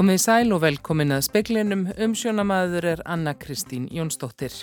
Komið 0.00 0.20
sæl 0.22 0.54
og 0.56 0.62
velkomin 0.62 1.12
að 1.12 1.26
speklinum. 1.26 1.82
Umsjónamaður 2.00 2.86
er 2.88 3.00
Anna 3.04 3.34
Kristín 3.36 3.84
Jónsdóttir. 3.92 4.54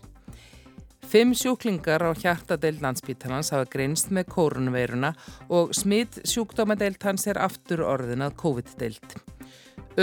Fimm 1.05 1.36
sjúklingar 1.38 2.02
á 2.02 2.09
hjartadeild 2.18 2.82
landsbítalans 2.82 3.52
hafa 3.54 3.68
greinst 3.70 4.09
með 4.09 4.31
kórunveiruna 4.34 5.12
og 5.54 5.76
smitt 5.77 6.18
sjúkdómadeild 6.26 7.05
hans 7.05 7.27
er 7.30 7.38
aftur 7.38 7.84
orðin 7.86 8.26
að 8.26 8.34
COVID-deild. 8.41 9.13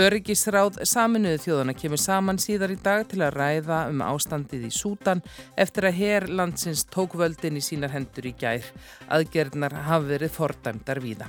Öryggisráð 0.05 0.79
saminuðu 0.87 1.41
þjóðana 1.43 1.75
kemur 1.81 1.99
saman 1.99 2.39
síðar 2.39 2.71
í 2.71 2.77
dag 2.85 3.03
til 3.11 3.19
að 3.25 3.35
ræða 3.35 3.81
um 3.91 4.05
ástandið 4.07 4.69
í 4.69 4.71
Sútan 4.71 5.23
eftir 5.59 5.89
að 5.89 5.99
herr 5.99 6.29
landsins 6.31 6.85
tók 6.87 7.17
völdin 7.19 7.59
í 7.59 7.65
sínar 7.65 7.91
hendur 7.91 8.31
í 8.31 8.31
gær. 8.39 8.71
Aðgerðnar 9.11 9.81
hafi 9.89 10.13
verið 10.13 10.33
fordæmdar 10.39 11.03
víða. 11.03 11.27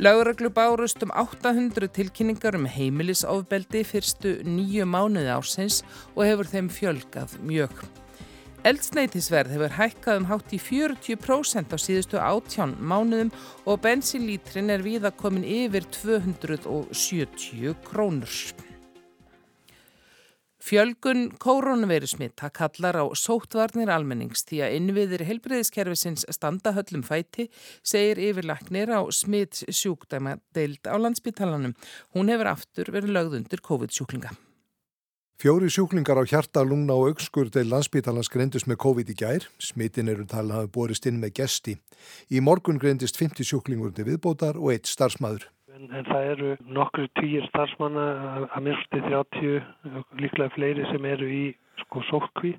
Lauraglu 0.00 0.48
bárust 0.48 1.02
um 1.04 1.10
800 1.12 1.90
tilkynningar 1.92 2.54
um 2.56 2.64
heimilisofbeldi 2.64 3.82
fyrstu 3.84 4.30
nýju 4.48 4.86
mánuði 4.88 5.28
ársins 5.28 5.82
og 6.14 6.22
hefur 6.24 6.48
þeim 6.48 6.70
fjölgað 6.72 7.34
mjög. 7.44 7.82
Eldsneitisverð 8.64 9.52
hefur 9.58 9.76
hækkað 9.76 10.22
um 10.22 10.28
hátt 10.30 10.56
í 10.56 10.60
40% 10.70 11.76
á 11.76 11.78
síðustu 11.84 12.16
átján 12.16 12.72
mánuðum 12.80 13.28
og 13.68 13.84
bensinlítrin 13.84 14.72
er 14.72 14.80
viða 14.88 15.12
komin 15.12 15.44
yfir 15.44 15.84
270 15.92 17.76
krónur. 17.84 18.32
Fjölgun 20.60 21.30
koronavirusmitta 21.40 22.50
kallar 22.52 22.98
á 23.00 23.04
sóttvarnir 23.16 23.88
almennings 23.88 24.44
því 24.44 24.58
að 24.66 24.74
innviðir 24.76 25.24
helbriðiskerfisins 25.24 26.26
standa 26.36 26.74
höllum 26.76 27.00
fæti, 27.06 27.48
segir 27.80 28.20
yfirlaknir 28.28 28.92
á 28.92 29.00
smitt 29.08 29.62
sjúkdæma 29.64 30.36
deild 30.52 30.84
á 30.84 31.00
landsbytalanum. 31.00 31.72
Hún 32.12 32.28
hefur 32.28 32.52
aftur 32.52 32.92
verið 32.92 33.16
lögð 33.16 33.40
undir 33.40 33.64
COVID-sjúklinga. 33.64 34.36
Fjóri 35.40 35.70
sjúklingar 35.72 36.20
á 36.20 36.28
hjarta, 36.28 36.60
lungna 36.60 36.92
og 36.92 37.14
aukskur 37.14 37.48
til 37.48 37.70
landsbítalans 37.72 38.28
greindust 38.28 38.68
með 38.68 38.76
COVID 38.84 39.08
í 39.08 39.14
gær. 39.16 39.46
Smittin 39.56 40.12
eru 40.12 40.26
talað 40.28 40.50
að 40.52 40.58
hafa 40.58 40.72
borist 40.74 41.08
inn 41.08 41.22
með 41.22 41.38
gesti. 41.38 41.78
Í 42.28 42.44
morgun 42.44 42.76
greindist 42.76 43.16
50 43.16 43.48
sjúklingur 43.48 43.94
til 43.96 44.04
viðbótar 44.10 44.60
og 44.60 44.74
eitt 44.74 44.92
starfsmæður. 44.92 45.48
En, 45.70 45.86
en 45.94 46.06
það 46.08 46.28
eru 46.32 46.52
nokkru 46.66 47.06
týjir 47.20 47.46
starfsmanna 47.48 48.04
að 48.50 48.64
myrsti 48.66 49.02
30, 49.06 49.66
líklega 50.18 50.54
fleiri 50.56 50.86
sem 50.90 51.06
eru 51.06 51.30
í 51.30 51.42
sko 51.84 52.02
sótkví 52.10 52.56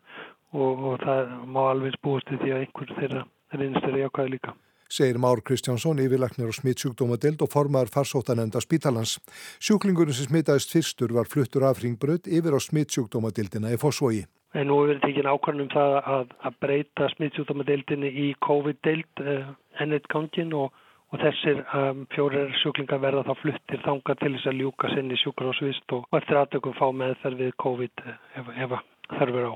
og, 0.55 0.85
og 0.91 0.99
það 1.03 1.31
má 1.51 1.61
alveg 1.69 1.97
búist 2.05 2.31
því 2.31 2.53
að 2.55 2.65
einhver 2.65 2.93
þeirra 2.97 3.23
er 3.51 3.65
einstaklega 3.67 4.07
jákvæði 4.07 4.35
líka 4.37 4.55
segir 4.91 5.17
Már 5.23 5.39
Kristjánsson, 5.39 6.01
yfirleiknir 6.03 6.49
og 6.51 6.57
smittsjúkdómadeild 6.57 7.41
og 7.45 7.49
formar 7.51 7.87
farsóttanemnda 7.87 8.59
spítalans. 8.59 9.17
Sjúklingurinn 9.63 10.15
sem 10.15 10.27
smittaðist 10.27 10.73
fyrstur 10.75 11.13
var 11.15 11.29
fluttur 11.31 11.63
af 11.63 11.79
ringbröð 11.83 12.27
yfir 12.27 12.57
á 12.57 12.59
smittsjúkdómadeildina 12.59 13.71
í 13.71 13.79
Fossvogi. 13.79 14.25
En 14.51 14.67
nú 14.67 14.81
hefur 14.81 14.91
við 14.91 15.03
tekið 15.05 15.29
ákvæmum 15.31 15.69
það 15.71 15.97
að, 16.15 16.33
að 16.47 16.57
breyta 16.65 17.07
smittsjúkdómadeildinni 17.15 18.11
í 18.25 18.27
COVID-deild 18.43 19.23
uh, 19.23 19.53
ennett 19.79 20.11
gangin 20.11 20.51
og, 20.59 20.75
og 21.11 21.19
þessir 21.19 21.59
um, 21.75 22.05
fjórir 22.13 22.53
sjúklingar 22.61 23.01
verða 23.03 23.25
þá 23.27 23.33
fluttir 23.41 23.83
þanga 23.83 24.15
til 24.21 24.31
þess 24.35 24.51
að 24.51 24.61
ljúka 24.61 24.91
sinni 24.93 25.17
sjúkarásvist 25.19 25.95
og 25.97 26.07
eftir 26.21 26.39
aðtökum 26.39 26.77
fá 26.77 26.87
meðferð 26.95 27.43
við 27.43 27.51
COVID 27.65 28.05
uh, 28.05 28.15
ef, 28.39 28.53
ef 28.55 28.77
þarfur 29.17 29.51
á. 29.51 29.53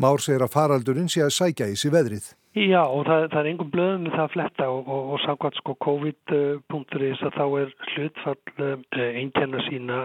Már 0.00 0.24
segir 0.24 0.42
að 0.42 0.54
faraldurinn 0.56 1.12
sé 1.12 1.22
að 1.22 1.36
sækja 1.36 1.68
í 1.70 1.76
sig 1.78 1.92
veðrið. 1.94 2.32
Já 2.54 2.82
og 2.82 3.04
það, 3.06 3.28
það 3.34 3.40
er 3.40 3.48
einhver 3.50 3.70
blöðum 3.70 4.04
með 4.06 4.16
það 4.16 4.24
að 4.24 4.34
fletta 4.34 4.66
og, 4.72 4.90
og, 4.96 5.06
og 5.14 5.22
samkvæmt 5.26 5.60
sko 5.60 5.76
COVID-punkturins 5.86 7.24
að 7.26 7.38
þá 7.38 7.46
er 7.60 7.72
hlutfall 7.92 8.38
uh, 8.64 9.08
einkenna 9.20 9.64
sína 9.68 10.04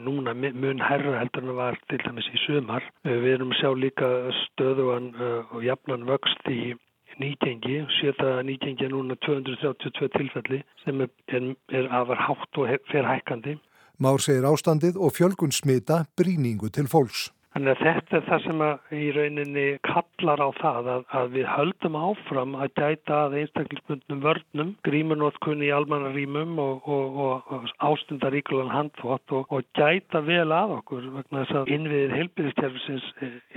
núna 0.00 0.32
mun 0.32 0.78
herra 0.80 1.18
heldur 1.18 1.42
en 1.42 1.50
það 1.50 1.58
var 1.58 1.74
til 1.90 1.98
dæmis 2.00 2.28
í 2.32 2.38
sumar. 2.46 2.86
Uh, 3.04 3.18
við 3.20 3.34
erum 3.34 3.56
sjá 3.58 3.68
líka 3.76 4.08
stöðuan 4.46 5.10
og 5.18 5.64
jafnan 5.66 6.06
vöxt 6.08 6.48
í 6.48 6.76
nýgengi, 7.22 7.80
séta 8.00 8.42
nýgengi 8.42 8.86
er 8.86 8.92
núna 8.92 9.16
232 9.26 10.08
tilfelli 10.16 10.62
sem 10.84 11.00
er, 11.00 11.10
er, 11.28 11.54
er 11.72 11.88
afar 12.00 12.20
hátt 12.28 12.60
og 12.60 12.70
fer 12.92 13.06
hækkandi. 13.06 13.58
Már 13.98 14.22
segir 14.22 14.46
ástandið 14.46 14.96
og 14.96 15.14
fjölgun 15.16 15.52
smita 15.52 16.04
bríningu 16.14 16.70
til 16.70 16.86
fólks. 16.86 17.32
Þannig 17.58 17.72
að 17.74 17.80
þetta 17.82 18.14
er 18.14 18.26
það 18.28 18.42
sem 18.44 18.60
í 18.94 19.06
rauninni 19.16 19.62
kallar 19.82 20.38
á 20.38 20.48
það 20.60 20.90
að, 20.92 21.00
að 21.18 21.32
við 21.32 21.46
höldum 21.50 21.96
áfram 21.98 22.52
að 22.54 22.68
gæta 22.78 23.16
að 23.24 23.34
einstaklisbundnum 23.40 24.20
vörnum, 24.22 24.70
grímunótkunni 24.86 25.66
í 25.66 25.72
almannarímum 25.74 26.52
og, 26.62 26.86
og, 26.86 27.18
og, 27.24 27.50
og 27.56 27.66
ástundaríkulan 27.88 28.70
handfótt 28.70 29.34
og 29.34 29.66
gæta 29.74 30.22
vel 30.28 30.46
að 30.54 30.76
okkur 30.76 31.08
vegna 31.16 31.42
þess 31.42 31.58
að 31.58 31.72
innviðið 31.74 32.14
heilbyrðistjárfisins 32.20 33.10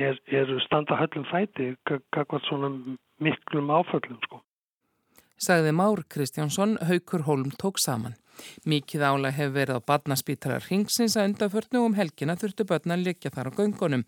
er, 0.10 0.18
er 0.34 0.56
standa 0.66 0.98
höllum 0.98 1.30
fæti, 1.30 1.70
kakvað 1.86 2.50
svona 2.50 2.74
miklum 3.22 3.70
áföllum 3.70 4.18
sko. 4.26 4.42
Sagði 5.38 5.78
Már 5.78 6.02
Kristjánsson, 6.10 6.80
Haukur 6.90 7.30
Holm 7.30 7.54
tók 7.62 7.78
saman. 7.78 8.18
Mikið 8.70 9.06
álag 9.06 9.36
hefur 9.38 9.56
verið 9.56 9.80
á 9.82 9.88
badnaspítarar 9.92 10.68
ringsins 10.70 11.18
að 11.18 11.32
undaförnu 11.32 11.84
um 11.86 11.98
helgina 11.98 12.36
þurftu 12.40 12.66
börn 12.70 12.96
að 12.96 13.06
leggja 13.08 13.32
þar 13.36 13.50
á 13.50 13.58
göngunum. 13.58 14.06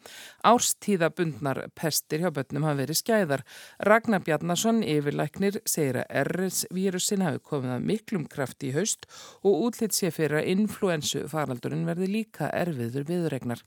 Árstíðabundnar 0.47 1.61
pestir 1.77 2.23
hjá 2.23 2.31
börnum 2.35 2.67
hafa 2.67 2.81
verið 2.83 2.99
skæðar. 3.01 3.45
Ragnar 3.89 4.23
Bjarnason, 4.25 4.83
yfirlæknir, 4.83 5.59
segir 5.65 6.01
að 6.03 6.23
RS-vírusin 6.23 7.25
hafi 7.25 7.43
komið 7.43 7.75
að 7.77 7.89
miklum 7.91 8.27
kraft 8.29 8.63
í 8.63 8.73
haust 8.75 9.07
og 9.41 9.67
útlitt 9.69 9.97
sé 9.97 10.11
fyrir 10.13 10.41
að 10.41 10.53
influensu 10.55 11.25
faraldurinn 11.31 11.87
verði 11.89 12.09
líka 12.19 12.51
erfiður 12.53 13.07
viðregnar. 13.09 13.63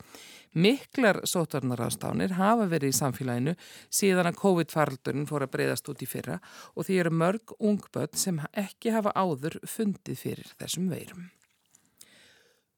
Miklar 0.54 1.20
sótarnarafstánir 1.28 2.36
hafa 2.38 2.68
verið 2.70 2.94
í 2.94 2.98
samfélaginu 2.98 3.56
síðan 3.92 4.30
að 4.30 4.38
COVID-faraldurinn 4.40 5.28
fór 5.28 5.46
að 5.46 5.54
breyðast 5.56 5.90
út 5.92 6.04
í 6.04 6.08
fyrra 6.10 6.38
og 6.74 6.88
því 6.88 7.00
eru 7.02 7.14
mörg 7.22 7.56
ungböld 7.58 8.16
sem 8.16 8.40
ekki 8.52 8.94
hafa 8.94 9.12
áður 9.16 9.58
fundið 9.66 10.22
fyrir 10.22 10.54
þessum 10.56 10.88
veirum. 10.92 11.26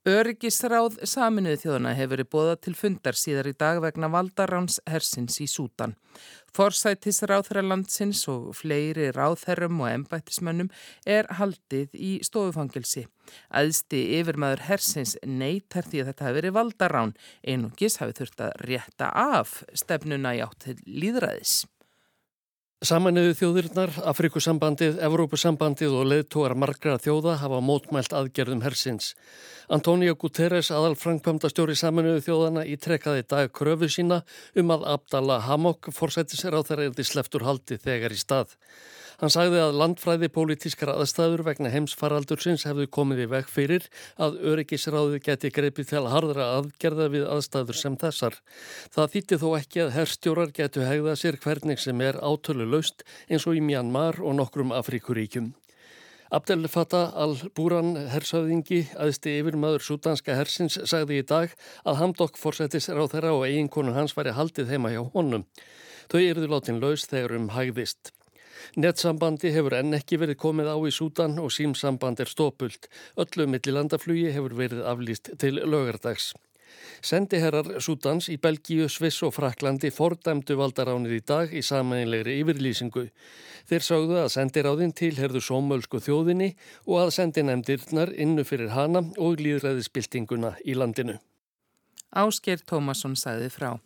Öryggisráð 0.08 1.02
saminuði 1.04 1.58
þjóðana 1.60 1.90
hefur 1.92 2.14
verið 2.14 2.28
bóða 2.32 2.52
til 2.64 2.72
fundar 2.78 3.16
síðar 3.18 3.50
í 3.50 3.52
dag 3.60 3.80
vegna 3.84 4.08
valdaráns 4.08 4.78
hersins 4.88 5.36
í 5.44 5.48
Sútan. 5.50 5.98
Forsætis 6.56 7.20
ráðherralandsins 7.28 8.22
og 8.32 8.54
fleiri 8.56 9.10
ráðherrum 9.12 9.82
og 9.84 9.90
embættismönnum 9.90 10.72
er 11.04 11.28
haldið 11.36 11.92
í 11.92 12.14
stofufangilsi. 12.24 13.04
Æðsti 13.52 14.00
yfirmaður 14.22 14.64
hersins 14.70 15.18
neytar 15.28 15.84
því 15.84 16.04
að 16.04 16.12
þetta 16.12 16.28
hafi 16.28 16.40
verið 16.40 16.56
valdarán, 16.56 17.16
einungis 17.44 18.00
hafi 18.00 18.16
þurft 18.22 18.46
að 18.46 18.54
rétta 18.64 19.12
af 19.12 19.58
stefnuna 19.76 20.38
í 20.38 20.46
áttil 20.46 20.78
líðræðis. 20.88 21.66
Samanuðu 22.78 23.32
þjóðirnar, 23.34 23.90
Afrikusambandið, 24.06 25.00
Evrópusambandið 25.02 25.96
og 25.98 26.04
leðtógar 26.12 26.52
margra 26.54 26.92
þjóða 27.02 27.32
hafa 27.40 27.58
mótmælt 27.58 28.12
aðgerðum 28.14 28.60
hersins. 28.62 29.16
Antonio 29.66 30.14
Guterres, 30.14 30.70
aðal 30.70 30.94
frangpöndastjóri 30.94 31.74
Samanuðu 31.74 32.22
þjóðana, 32.28 32.62
ítrekkaði 32.70 33.24
dag 33.34 33.50
kröfu 33.50 33.88
sína 33.90 34.20
um 34.54 34.70
að 34.70 34.86
Abdallah 34.94 35.42
Hamok 35.48 35.90
forsættisir 35.90 36.54
á 36.54 36.62
þeirra 36.62 36.86
erði 36.92 37.08
sleftur 37.10 37.48
haldi 37.48 37.80
þegar 37.82 38.14
í 38.14 38.20
stað. 38.22 38.54
Hann 39.18 39.32
sagði 39.34 39.58
að 39.58 39.76
landfræði 39.80 40.28
pólitískara 40.30 40.92
aðstæður 41.02 41.40
vegna 41.48 41.72
heimsfaraldursins 41.72 42.62
hefðu 42.68 42.84
komið 42.94 43.24
í 43.24 43.28
veg 43.32 43.48
fyrir 43.50 43.86
að 44.14 44.36
öryggisráði 44.52 45.18
geti 45.26 45.50
greipið 45.50 45.88
til 45.90 46.02
hardra 46.06 46.44
aðgerða 46.60 47.08
við 47.10 47.24
aðstæður 47.26 47.78
sem 47.80 47.96
þessar. 47.98 48.36
Það 48.94 49.14
þýtti 49.14 49.38
þó 49.42 49.48
ekki 49.58 49.80
að 49.82 49.94
herrstjórar 49.96 50.52
getu 50.54 50.84
hegða 50.86 51.16
sér 51.18 51.38
hvernig 51.42 51.82
sem 51.82 52.04
er 52.06 52.20
átölu 52.22 52.68
laust 52.70 53.02
eins 53.26 53.46
og 53.50 53.58
í 53.58 53.62
Myanmar 53.64 54.20
og 54.22 54.36
nokkrum 54.38 54.70
Afrikuríkjum. 54.76 55.50
Abdel 56.30 56.68
Fattah 56.70 57.16
al-Búran 57.18 57.96
hersöðingi, 58.12 58.84
aðsti 59.00 59.32
yfir 59.40 59.56
maður 59.58 59.82
súdanska 59.86 60.36
hersins, 60.36 60.76
sagði 60.86 61.22
í 61.22 61.26
dag 61.26 61.56
að 61.88 61.98
Hamdokk 62.02 62.38
fórsetis 62.38 62.86
ráð 62.92 63.16
þeirra 63.16 63.34
og 63.34 63.48
eiginkonu 63.48 63.96
hans 63.96 64.14
væri 64.14 64.36
haldið 64.36 64.70
heima 64.76 64.92
hjá 64.94 65.02
honum. 65.16 65.48
Þau 66.06 66.20
eruðu 66.20 66.52
látin 66.52 66.78
laus 66.84 67.08
þegar 67.08 67.34
um 67.40 67.50
hægðist. 67.56 68.12
Netsambandi 68.76 69.52
hefur 69.54 69.78
enn 69.78 69.96
ekki 69.96 70.18
verið 70.20 70.40
komið 70.42 70.68
á 70.74 70.76
í 70.76 70.92
Sútan 70.92 71.38
og 71.40 71.52
símsamband 71.54 72.20
er 72.20 72.28
stópult. 72.28 72.90
Öllu 73.16 73.48
millilandaflugi 73.48 74.32
hefur 74.34 74.58
verið 74.58 74.84
aflýst 74.84 75.32
til 75.40 75.62
lögardags. 75.62 76.34
Sendiherrar 77.00 77.78
Sútans 77.80 78.28
í 78.28 78.36
Belgíu, 78.42 78.88
Sviss 78.90 79.22
og 79.22 79.34
Fraklandi 79.36 79.90
fordæmdu 79.94 80.56
valdaránið 80.58 81.14
í 81.14 81.20
dag 81.30 81.54
í 81.54 81.62
samanlegri 81.62 82.38
yfirlýsingu. 82.42 83.06
Þeir 83.68 83.84
sáðu 83.84 84.18
að 84.22 84.32
sendiráðin 84.34 84.94
tilherðu 84.96 85.42
sómölsku 85.44 86.00
þjóðinni 86.02 86.54
og 86.86 87.04
að 87.04 87.14
sendinemdirnar 87.18 88.14
innu 88.16 88.44
fyrir 88.48 88.74
hana 88.74 89.04
og 89.16 89.40
líðræðisbyltinguna 89.44 90.56
í 90.64 90.76
landinu. 90.78 91.18
Ásker 92.16 92.64
Tómasson 92.64 93.16
sagði 93.20 93.50
frá. 93.52 93.76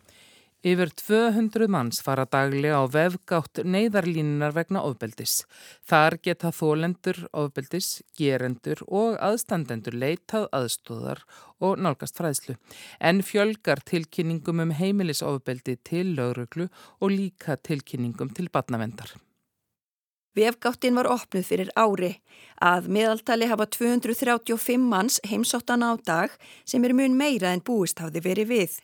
Yfir 0.62 0.93
200 0.94 1.67
manns 1.67 1.99
fara 2.06 2.23
daglega 2.31 2.79
á 2.79 2.87
vefgátt 2.87 3.64
neyðarlínunar 3.67 4.53
vegna 4.55 4.85
ofbeldis. 4.87 5.41
Þar 5.91 6.17
geta 6.23 6.53
þólendur, 6.55 7.19
ofbeldis, 7.35 7.88
gerendur 8.14 8.85
og 8.87 9.17
aðstandendur 9.19 9.97
leitað 9.99 10.47
aðstóðar 10.55 11.25
og 11.59 11.82
nálgast 11.82 12.23
fræðslu. 12.23 12.55
En 13.03 13.25
fjölgar 13.26 13.82
tilkynningum 13.82 14.62
um 14.62 14.76
heimilisofbeldi 14.79 15.81
til 15.82 16.14
lauruglu 16.14 16.70
og 17.03 17.11
líka 17.11 17.58
tilkynningum 17.58 18.31
til 18.31 18.47
batnavendar. 18.55 19.17
Vefgáttin 20.32 20.94
var 20.96 21.11
opnuð 21.12 21.44
fyrir 21.44 21.70
ári. 21.76 22.14
Að 22.56 22.87
meðaltali 22.88 23.50
hafa 23.50 23.67
235 23.69 24.81
manns 24.81 25.19
heimsóttan 25.29 25.84
á 25.84 25.93
dag 26.00 26.32
sem 26.64 26.84
er 26.88 26.94
mun 26.96 27.19
meira 27.19 27.50
en 27.52 27.61
búist 27.61 28.00
hafði 28.00 28.23
verið 28.25 28.49
við. 28.49 28.79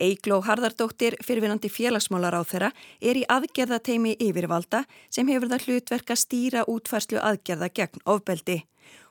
Eigló 0.00 0.40
Harðardóttir, 0.46 1.18
fyrirvinandi 1.20 1.68
félagsmálar 1.68 2.38
á 2.40 2.42
þeirra, 2.48 2.70
er 3.04 3.20
í 3.20 3.26
aðgerðateimi 3.28 4.14
yfirvalda 4.16 4.86
sem 5.12 5.28
hefur 5.28 5.52
það 5.52 5.66
hlutverk 5.68 6.14
að 6.14 6.22
stýra 6.24 6.64
útfærslu 6.72 7.20
aðgerða 7.20 7.68
gegn 7.68 8.06
ofbeldi. 8.08 8.62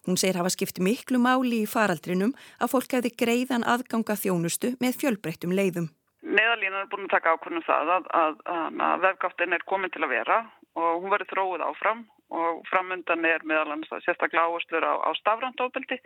Hún 0.09 0.17
segir 0.17 0.41
hafa 0.41 0.49
skipt 0.49 0.81
miklu 0.81 1.21
máli 1.21 1.61
í 1.61 1.69
faraldrinum 1.69 2.33
að 2.57 2.73
fólk 2.73 2.97
hefði 2.97 3.13
greiðan 3.21 3.67
aðganga 3.69 4.17
þjónustu 4.17 4.73
með 4.81 4.97
fjölbreyttum 4.97 5.53
leiðum. 5.53 5.93
Neðalínan 6.25 6.81
er 6.81 6.89
búin 6.89 7.05
að 7.05 7.13
taka 7.19 7.37
ákvörnum 7.37 7.63
það 7.67 7.95
að, 7.99 8.11
að, 8.17 8.35
að, 8.49 8.83
að 8.89 9.01
vefgáttin 9.05 9.53
er 9.53 9.65
komin 9.69 9.93
til 9.93 10.01
að 10.01 10.13
vera 10.17 10.41
og 10.79 11.03
hún 11.03 11.13
verður 11.13 11.31
þróið 11.31 11.65
áfram 11.67 12.05
og 12.33 12.63
framundan 12.69 13.25
er 13.29 13.43
meðal 13.45 13.75
annars 13.75 13.91
að 13.93 14.07
sérstaklega 14.07 14.47
áherslur 14.47 14.85
á, 14.85 14.93
á 15.05 15.09
stafrandóbeldi 15.19 15.99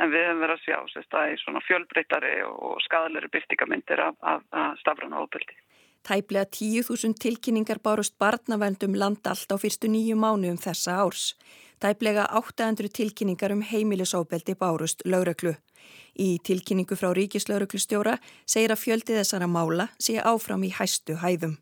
en 0.00 0.12
við 0.12 0.24
hefum 0.24 0.40
verið 0.44 0.56
að 0.56 0.64
sjá 0.64 0.78
sérstaklega 0.94 1.34
í 1.34 1.42
svona 1.42 1.62
fjölbreytari 1.66 2.34
og 2.48 2.80
skadalegri 2.86 3.32
byrtingamindir 3.34 4.04
af, 4.06 4.16
af, 4.22 4.46
af 4.52 4.80
stafrandóbeldi. 4.80 5.58
Tæplega 6.04 6.44
10.000 6.52 7.16
tilkynningar 7.20 7.80
bárust 7.84 8.18
barnavendum 8.20 8.96
land 8.96 9.24
allt 9.24 9.52
á 9.52 9.56
fyrstu 9.56 9.88
nýju 9.88 10.16
mánu 10.20 10.50
um 10.52 10.60
þessa 10.60 10.98
árs. 11.00 11.32
Tæplega 11.80 12.26
800 12.40 12.92
tilkynningar 12.92 13.52
um 13.52 13.64
heimilisóbeldi 13.64 14.56
bárust 14.60 15.04
lögreglu. 15.04 15.56
Í 16.14 16.38
tilkynningu 16.44 16.96
frá 16.96 17.10
ríkislauruglustjóra 17.16 18.18
segir 18.46 18.72
að 18.72 18.82
fjöldi 18.84 19.16
þessara 19.16 19.48
mála 19.48 19.88
sé 19.98 20.20
áfram 20.20 20.64
í 20.68 20.72
hæstu 20.76 21.16
hæðum. 21.24 21.56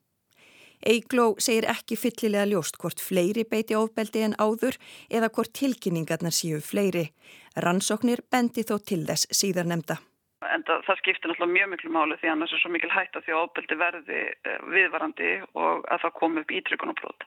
Eigló 0.82 1.34
segir 1.38 1.68
ekki 1.70 1.96
fyllilega 1.96 2.48
ljóst 2.50 2.78
hvort 2.82 3.00
fleiri 3.00 3.44
beiti 3.48 3.76
ofbeldi 3.78 4.24
en 4.26 4.38
áður 4.38 4.78
eða 5.10 5.30
hvort 5.30 5.54
tilkynningarnar 5.54 6.34
séu 6.34 6.58
fleiri. 6.60 7.12
Rannsóknir 7.56 8.24
bendi 8.30 8.64
þó 8.66 8.78
til 8.82 9.04
þess 9.06 9.30
síðar 9.30 9.70
nefnda 9.70 10.00
en 10.50 10.64
það, 10.68 10.82
það 10.86 10.98
skiptir 11.00 11.30
náttúrulega 11.30 11.56
mjög 11.56 11.68
miklu 11.72 11.90
máli 11.94 12.16
því 12.20 12.30
annars 12.32 12.54
er 12.54 12.62
svo 12.62 12.70
mikil 12.74 12.90
hægt 12.92 13.18
að 13.18 13.26
því 13.26 13.34
að 13.34 13.42
ábeldi 13.42 13.78
verði 13.82 14.20
eh, 14.32 14.64
viðvarandi 14.74 15.30
og 15.64 15.86
að 15.92 16.02
það 16.04 16.14
komi 16.18 16.42
upp 16.42 16.54
ítrykkunarblót. 16.58 17.26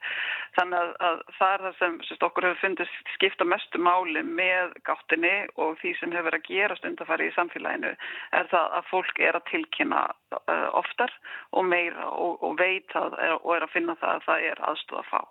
Þannig 0.57 0.81
að, 0.81 0.91
að 1.09 1.21
það 1.37 1.53
er 1.53 1.63
það 1.65 1.77
sem 1.79 1.95
sérst, 2.07 2.27
okkur 2.27 2.49
hefur 2.49 2.61
fundist 2.63 3.13
skipta 3.15 3.47
mestu 3.47 3.81
máli 3.87 4.25
með 4.27 4.75
gáttinni 4.89 5.35
og 5.55 5.79
því 5.81 5.95
sem 5.99 6.15
hefur 6.15 6.39
að 6.39 6.49
gera 6.49 6.79
stundafæri 6.81 7.29
í 7.29 7.35
samfélaginu 7.37 7.95
er 8.41 8.51
það 8.51 8.77
að 8.79 8.91
fólk 8.91 9.23
er 9.23 9.39
að 9.39 9.47
tilkynna 9.51 10.03
uh, 10.41 10.69
oftar 10.81 11.13
og 11.55 11.65
meira 11.69 12.11
og, 12.11 12.43
og 12.43 12.59
veit 12.59 12.95
að, 12.99 13.17
og 13.41 13.55
er 13.55 13.67
að 13.67 13.73
finna 13.75 13.97
það 14.01 14.19
að 14.19 14.29
það 14.29 14.51
er 14.51 14.63
aðstóð 14.71 15.01
að 15.03 15.11
fá. 15.13 15.21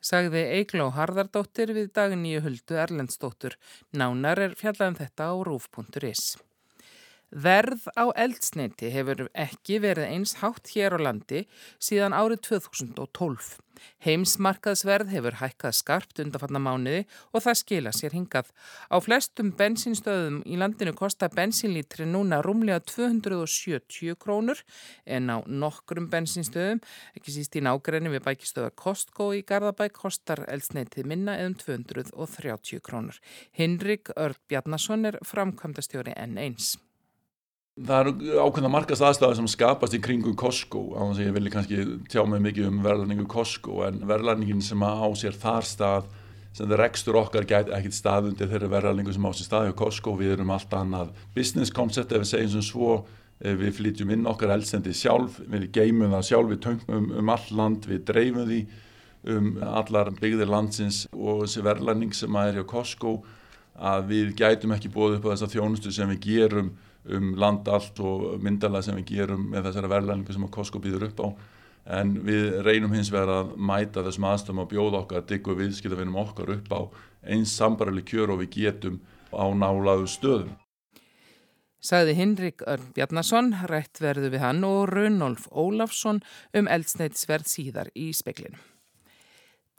Sagði 0.00 0.46
Eigló 0.56 0.86
Harðardóttir 0.96 1.74
við 1.76 1.90
daginn 1.96 2.24
í 2.24 2.38
huldu 2.40 2.78
Erlendsdóttur. 2.80 3.58
Nánar 3.92 4.40
er 4.46 4.54
fjallað 4.56 4.94
um 4.94 4.96
þetta 5.02 5.28
á 5.28 5.34
rúf.is. 5.44 6.49
Verð 7.30 7.86
á 7.94 8.10
eldsneiti 8.18 8.90
hefur 8.90 9.28
ekki 9.38 9.78
verið 9.84 10.08
eins 10.10 10.32
hátt 10.42 10.72
hér 10.74 10.98
á 10.98 10.98
landi 10.98 11.44
síðan 11.78 12.16
árið 12.16 12.42
2012. 12.48 13.60
Heimsmarkaðsverð 14.04 15.12
hefur 15.14 15.36
hækkað 15.38 15.76
skarpt 15.78 16.20
undanfanna 16.24 16.60
mánuði 16.60 17.04
og 17.30 17.44
það 17.44 17.58
skila 17.60 17.92
sér 17.94 18.16
hingað. 18.18 18.50
Á 18.90 18.96
flestum 19.00 19.52
bensinstöðum 19.56 20.42
í 20.42 20.58
landinu 20.60 20.92
kostar 20.98 21.30
bensinlítri 21.36 22.08
núna 22.08 22.42
rúmlega 22.44 22.82
270 22.90 24.18
krónur 24.20 24.60
en 25.06 25.30
á 25.30 25.38
nokkrum 25.46 26.10
bensinstöðum, 26.12 26.82
ekki 27.14 27.36
síst 27.38 27.56
í 27.56 27.64
nágræni 27.64 28.12
við 28.12 28.26
bækistöða 28.26 28.74
Kostgó 28.74 29.30
í 29.38 29.44
Garðabæk, 29.46 29.94
kostar 30.02 30.44
eldsneitið 30.50 31.08
minna 31.08 31.38
eðum 31.38 31.56
230 31.62 32.84
krónur. 32.84 33.22
Hinrik 33.56 34.12
Örd 34.16 34.40
Bjarnason 34.50 35.12
er 35.12 35.20
framkvæmdastjóri 35.24 36.18
N1. 36.18 36.89
Það 37.80 38.00
eru 38.00 38.40
ákveðna 38.44 38.70
markast 38.74 39.04
aðstæðar 39.04 39.36
sem 39.38 39.46
skapast 39.48 39.94
í 39.96 40.00
kringu 40.04 40.34
Costco 40.38 40.82
á 40.92 41.00
þess 41.00 41.20
að 41.20 41.24
ég 41.24 41.36
vilja 41.36 41.52
kannski 41.54 41.84
tjá 42.12 42.20
mig 42.28 42.42
mikið 42.44 42.66
um 42.68 42.80
verðlæningu 42.84 43.24
Costco 43.30 43.78
en 43.86 44.02
verðlæningin 44.10 44.60
sem 44.64 44.82
á 44.84 45.08
sér 45.16 45.38
þar 45.40 45.68
stað 45.68 46.10
sem 46.52 46.66
það 46.66 46.80
rekstur 46.82 47.16
okkar 47.16 47.46
gæti 47.48 47.72
ekkit 47.72 47.96
staðundi 47.96 48.48
þeirra 48.50 48.68
verðlæningu 48.74 49.14
sem 49.16 49.24
á 49.24 49.32
sér 49.32 49.48
stað 49.48 49.70
hjá 49.70 49.78
Costco 49.80 50.12
við 50.18 50.34
erum 50.34 50.52
allt 50.52 50.76
annað 50.76 51.14
business 51.36 51.72
concept 51.72 52.12
ef 52.12 52.20
við 52.20 52.30
segjum 52.34 52.52
sem 52.58 52.66
svo 52.68 52.98
við 53.40 53.72
flytjum 53.78 54.12
inn 54.12 54.28
okkar 54.28 54.52
eldsendi 54.58 54.92
sjálf 54.92 55.40
við 55.48 55.70
geymum 55.72 56.12
það 56.12 56.28
sjálf, 56.28 56.52
við 56.52 56.62
töngum 56.66 56.98
um, 56.98 57.08
um 57.22 57.32
all 57.32 57.48
land 57.56 57.88
við 57.88 58.04
dreifum 58.12 58.50
því 58.50 58.60
um 59.30 59.50
allar 59.64 60.12
byggðir 60.20 60.52
landsins 60.52 61.06
og 61.16 61.46
þessi 61.46 61.64
verðlæning 61.64 62.12
sem 62.16 62.36
að 62.36 62.50
er 62.50 62.60
hjá 62.60 62.68
Costco 62.74 63.16
að 63.80 64.12
við 64.12 64.36
gætum 64.36 64.76
ekki 64.76 64.92
bóð 64.92 65.16
upp 65.16 65.28
á 65.28 65.32
þessa 65.32 65.52
þjónustu 65.54 65.96
sem 65.96 66.12
við 66.12 66.24
gerum 66.28 66.72
um 67.08 67.32
land 67.40 67.68
allt 67.68 68.00
og 68.04 68.42
myndalega 68.42 68.86
sem 68.86 68.98
við 69.00 69.14
gerum 69.14 69.48
með 69.54 69.68
þessari 69.68 69.90
verðlæningu 69.94 70.36
sem 70.36 70.46
að 70.46 70.54
Costco 70.56 70.82
býður 70.82 71.08
upp 71.08 71.24
á 71.24 71.28
en 72.00 72.12
við 72.26 72.60
reynum 72.66 72.92
hins 72.94 73.10
vegar 73.12 73.32
að 73.32 73.54
mæta 73.56 74.04
þessum 74.04 74.26
aðstöðum 74.30 74.64
að 74.64 74.72
bjóða 74.74 75.02
okkar 75.02 75.22
að 75.22 75.28
diggu 75.32 75.56
viðskiptafinnum 75.58 76.18
okkar 76.22 76.52
upp 76.56 76.74
á 76.76 76.80
eins 77.34 77.54
sambarali 77.56 78.04
kjör 78.06 78.34
og 78.34 78.42
við 78.44 78.50
getum 78.58 79.00
á 79.32 79.44
nálaðu 79.54 80.08
stöðum. 80.10 80.52
Sagði 81.80 82.12
Hinrik 82.18 82.60
Örn 82.68 82.90
Bjarnason, 82.92 83.54
rætt 83.70 84.02
verðu 84.04 84.28
við 84.34 84.42
hann 84.44 84.60
og 84.68 84.90
Runolf 84.92 85.46
Ólafsson 85.48 86.20
um 86.52 86.68
eldsneitsverð 86.68 87.48
síðar 87.48 87.88
í 87.96 88.10
speklinum. 88.12 88.60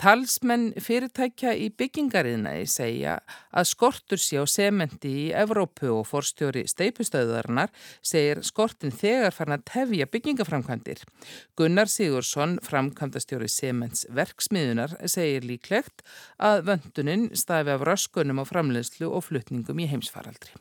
Talsmenn 0.01 0.71
fyrirtækja 0.81 1.51
í 1.61 1.67
byggingariðnaði 1.77 2.63
segja 2.73 3.19
að 3.53 3.67
skortur 3.69 4.17
sé 4.17 4.39
á 4.41 4.49
sementi 4.49 5.11
í 5.25 5.25
Evrópu 5.37 5.91
og 5.93 6.07
forstjóri 6.09 6.63
steipustöðuðarnar 6.71 7.69
segir 8.01 8.41
skortin 8.47 8.95
þegar 8.97 9.35
farin 9.35 9.59
að 9.59 9.67
tefja 9.69 10.07
byggingaframkvæmdir. 10.09 11.03
Gunnar 11.53 11.93
Sigursson, 11.93 12.57
framkvæmdastjóri 12.65 13.51
sements 13.53 14.07
verksmiðunar, 14.09 14.97
segir 15.05 15.45
líklegt 15.45 16.01
að 16.41 16.65
vönduninn 16.71 17.29
stafi 17.37 17.77
af 17.77 17.85
röskunum 17.85 18.41
á 18.41 18.45
framlegslu 18.49 19.05
og 19.05 19.27
flutningum 19.29 19.85
í 19.85 19.89
heimsfaraldri. 19.93 20.57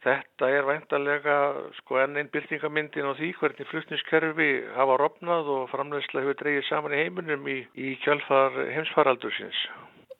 Þetta 0.00 0.48
er 0.48 0.64
væntalega 0.64 1.36
sko 1.76 1.98
enn 2.00 2.16
einn 2.16 2.30
byltingamyndin 2.32 3.04
á 3.04 3.12
því 3.18 3.34
hvernig 3.36 3.68
flutniskerfi 3.68 4.48
hafa 4.72 4.96
rofnað 4.96 5.50
og 5.52 5.66
framlegslega 5.74 6.24
hefur 6.24 6.38
dreyið 6.40 6.68
saman 6.70 6.94
í 6.96 7.00
heiminum 7.02 7.48
í, 7.52 7.58
í 7.76 7.96
kjálfar 8.00 8.56
heimsfaraldursins. 8.72 9.58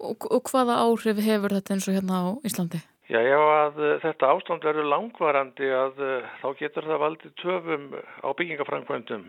Og, 0.01 0.27
og 0.29 0.51
hvaða 0.53 0.77
áhrif 0.85 1.23
hefur 1.25 1.57
þetta 1.57 1.77
eins 1.77 1.89
og 1.89 1.97
hérna 1.97 2.21
á 2.21 2.29
Íslandi? 2.45 2.81
Já, 3.11 3.19
ef 3.25 3.47
að 3.57 3.79
þetta 4.05 4.29
ástand 4.35 4.67
verður 4.69 4.91
langvarandi 4.93 5.71
að 5.75 6.03
þá 6.43 6.49
getur 6.61 6.87
það 6.87 7.03
valdið 7.05 7.33
töfum 7.41 7.87
á 7.97 8.29
byggingafrænkvöndum. 8.39 9.25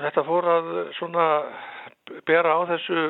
Þetta 0.00 0.24
fór 0.26 0.48
að 0.50 0.72
svona 0.96 1.26
bera 2.26 2.56
á 2.56 2.60
þessu 2.72 3.04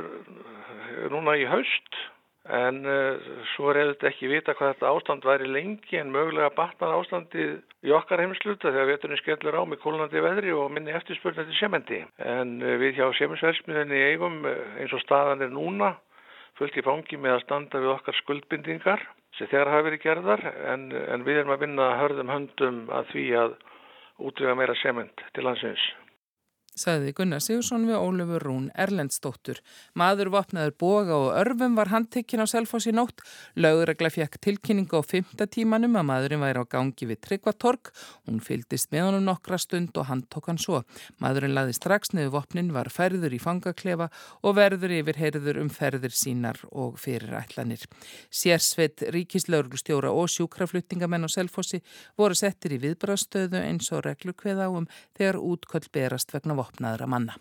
núna 1.14 1.38
í 1.38 1.46
haust 1.48 2.02
En 2.44 2.82
uh, 2.84 3.16
svo 3.54 3.70
er 3.72 3.78
eða 3.80 4.10
ekki 4.10 4.28
vita 4.28 4.52
hvað 4.52 4.74
þetta 4.74 4.88
ástand 4.92 5.24
væri 5.24 5.46
lengi 5.48 5.96
en 5.96 6.10
mögulega 6.12 6.50
batnar 6.52 6.92
ástandið 6.98 7.54
í 7.88 7.94
okkar 7.96 8.20
heimsluta 8.20 8.68
þegar 8.68 8.90
veturinn 8.90 9.20
skellur 9.22 9.56
á 9.56 9.62
með 9.64 9.80
kólunandi 9.80 10.20
veðri 10.20 10.52
og 10.52 10.68
minni 10.74 10.92
eftirspurning 10.92 11.48
til 11.48 11.56
semendi. 11.56 12.02
En 12.20 12.58
uh, 12.60 12.74
við 12.82 13.00
hjá 13.00 13.08
semisversmiðinni 13.16 14.02
eigum 14.10 14.42
uh, 14.44 14.58
eins 14.76 14.92
og 14.92 15.00
staðan 15.06 15.46
er 15.46 15.54
núna 15.56 15.94
fullt 16.58 16.76
í 16.76 16.84
fangi 16.84 17.16
með 17.16 17.38
að 17.38 17.44
standa 17.46 17.80
við 17.80 17.94
okkar 17.96 18.20
skuldbindingar 18.20 19.08
sem 19.38 19.48
þegar 19.48 19.72
hafi 19.72 19.88
verið 19.88 20.04
gerðar 20.04 20.44
en, 20.68 20.90
en 20.92 21.24
við 21.26 21.40
erum 21.40 21.56
að 21.56 21.64
vinna 21.64 21.90
hörðum 21.98 22.30
höndum 22.30 22.84
að 22.92 23.08
því 23.14 23.26
að 23.40 23.56
útvega 24.22 24.54
meira 24.58 24.76
sement 24.84 25.24
til 25.34 25.48
landsins. 25.48 25.82
Sagði 26.74 27.12
Gunnar 27.14 27.42
Sigursson 27.42 27.86
við 27.86 28.00
Ólefur 28.00 28.42
Rún 28.42 28.64
Erlendstóttur. 28.74 29.60
Maður 29.94 30.32
vopnaður 30.34 30.74
boga 30.80 31.14
og 31.14 31.36
örfum 31.38 31.76
var 31.78 31.92
handtekkin 31.92 32.42
á 32.42 32.46
Selfossi 32.50 32.90
nótt. 32.94 33.22
Lauðregla 33.54 34.10
fjekk 34.10 34.40
tilkynningu 34.42 34.98
á 34.98 35.02
fymta 35.06 35.46
tímanum 35.46 35.94
að 36.00 36.08
maðurinn 36.08 36.42
væri 36.42 36.62
á 36.62 36.66
gangi 36.66 37.06
við 37.06 37.20
Tryggvatorg. 37.28 37.92
Hún 38.26 38.40
fyldist 38.42 38.90
með 38.90 39.06
honum 39.08 39.28
nokkra 39.28 39.58
stund 39.62 39.94
og 39.94 40.08
hann 40.10 40.24
tók 40.26 40.50
hann 40.50 40.58
svo. 40.58 40.82
Maðurinn 41.22 41.54
laði 41.54 41.76
strax 41.78 42.10
niður 42.10 42.34
vopnin, 42.40 42.72
var 42.74 42.90
ferður 42.90 43.36
í 43.36 43.40
fangaklefa 43.42 44.10
og 44.42 44.58
verður 44.58 44.96
yfir 44.98 45.20
heyrður 45.22 45.62
um 45.62 45.70
ferðir 45.70 46.14
sínar 46.14 46.58
og 46.72 46.98
fyrirætlanir. 46.98 47.86
Sérsveit, 48.34 49.06
ríkislauglustjóra 49.14 50.10
og 50.10 50.26
sjúkrafluttingamenn 50.34 51.26
á 51.26 51.30
Selfossi 51.30 51.84
voru 52.18 52.34
settir 52.34 52.74
í 52.74 52.82
viðbrastöðu 52.82 53.62
eins 53.62 53.92
og 53.94 54.04
reglu 54.08 54.34
vopnaðra 56.64 57.10
manna. 57.10 57.36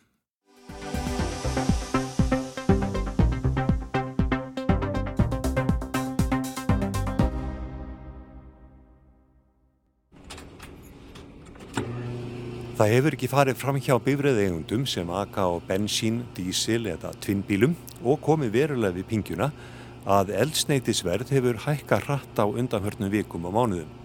Það 12.74 12.90
hefur 12.90 13.16
ekki 13.16 13.28
farið 13.30 13.60
fram 13.62 13.78
hjá 13.80 13.94
bifræðegundum 14.02 14.82
sem 14.90 15.12
aka 15.14 15.46
á 15.46 15.62
bensín, 15.64 16.24
dísil 16.36 16.90
eða 16.90 17.14
tvinnbílum 17.22 17.78
og 18.02 18.18
komið 18.26 18.56
verulega 18.58 18.98
við 18.98 19.06
pingjuna 19.12 19.52
að 20.10 20.34
eldsneitisverð 20.42 21.32
hefur 21.32 21.62
hækka 21.64 22.02
hratt 22.04 22.42
á 22.42 22.44
undanhörnum 22.50 23.14
vikum 23.14 23.46
og 23.48 23.56
mánuðum. 23.56 24.03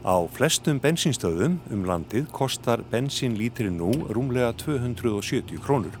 Á 0.00 0.16
flestum 0.32 0.78
bensinstöðum 0.80 1.58
um 1.68 1.80
landið 1.84 2.30
kostar 2.32 2.80
bensinlítri 2.88 3.68
nú 3.68 3.90
rúmlega 4.08 4.54
270 4.56 5.60
krónur. 5.60 5.92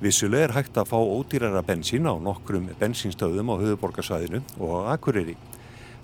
Vissuleg 0.00 0.46
er 0.46 0.54
hægt 0.56 0.80
að 0.80 0.88
fá 0.88 0.96
ódýrara 0.96 1.60
bensin 1.60 2.08
á 2.08 2.16
nokkrum 2.16 2.70
bensinstöðum 2.80 3.52
á 3.52 3.60
höfuborgarsvæðinu 3.60 4.40
og 4.56 4.72
á 4.72 4.96
Akureyri. 4.96 5.36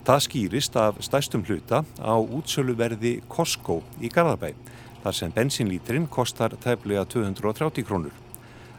Það 0.04 0.22
skýrist 0.26 0.76
af 0.76 1.00
stæstum 1.00 1.46
hluta 1.48 1.86
á 1.96 2.14
útsöluverði 2.20 3.22
Costco 3.32 3.80
í 3.96 4.12
Garðabæ, 4.12 4.52
þar 5.00 5.16
sem 5.16 5.32
bensinlítrin 5.32 6.12
kostar 6.12 6.52
tæflega 6.60 7.08
230 7.08 7.88
krónur. 7.88 8.12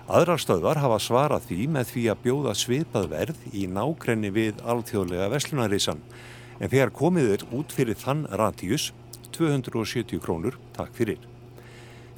Aðrar 0.06 0.38
stöðvar 0.38 0.78
hafa 0.78 1.02
svarað 1.02 1.50
því 1.50 1.72
með 1.74 1.90
því 1.90 2.08
að 2.14 2.22
bjóða 2.22 2.54
svipað 2.54 3.10
verð 3.18 3.46
í 3.50 3.66
nákrenni 3.66 4.30
við 4.30 4.62
alþjóðlega 4.62 5.34
veslunarísan 5.34 6.06
en 6.60 6.72
þegar 6.72 6.94
komið 6.96 7.34
er 7.38 7.48
út 7.56 7.74
fyrir 7.74 7.98
þann 8.00 8.26
ratíus 8.40 8.92
270 9.38 10.22
krónur, 10.24 10.58
takk 10.76 10.94
fyrir. 10.98 11.20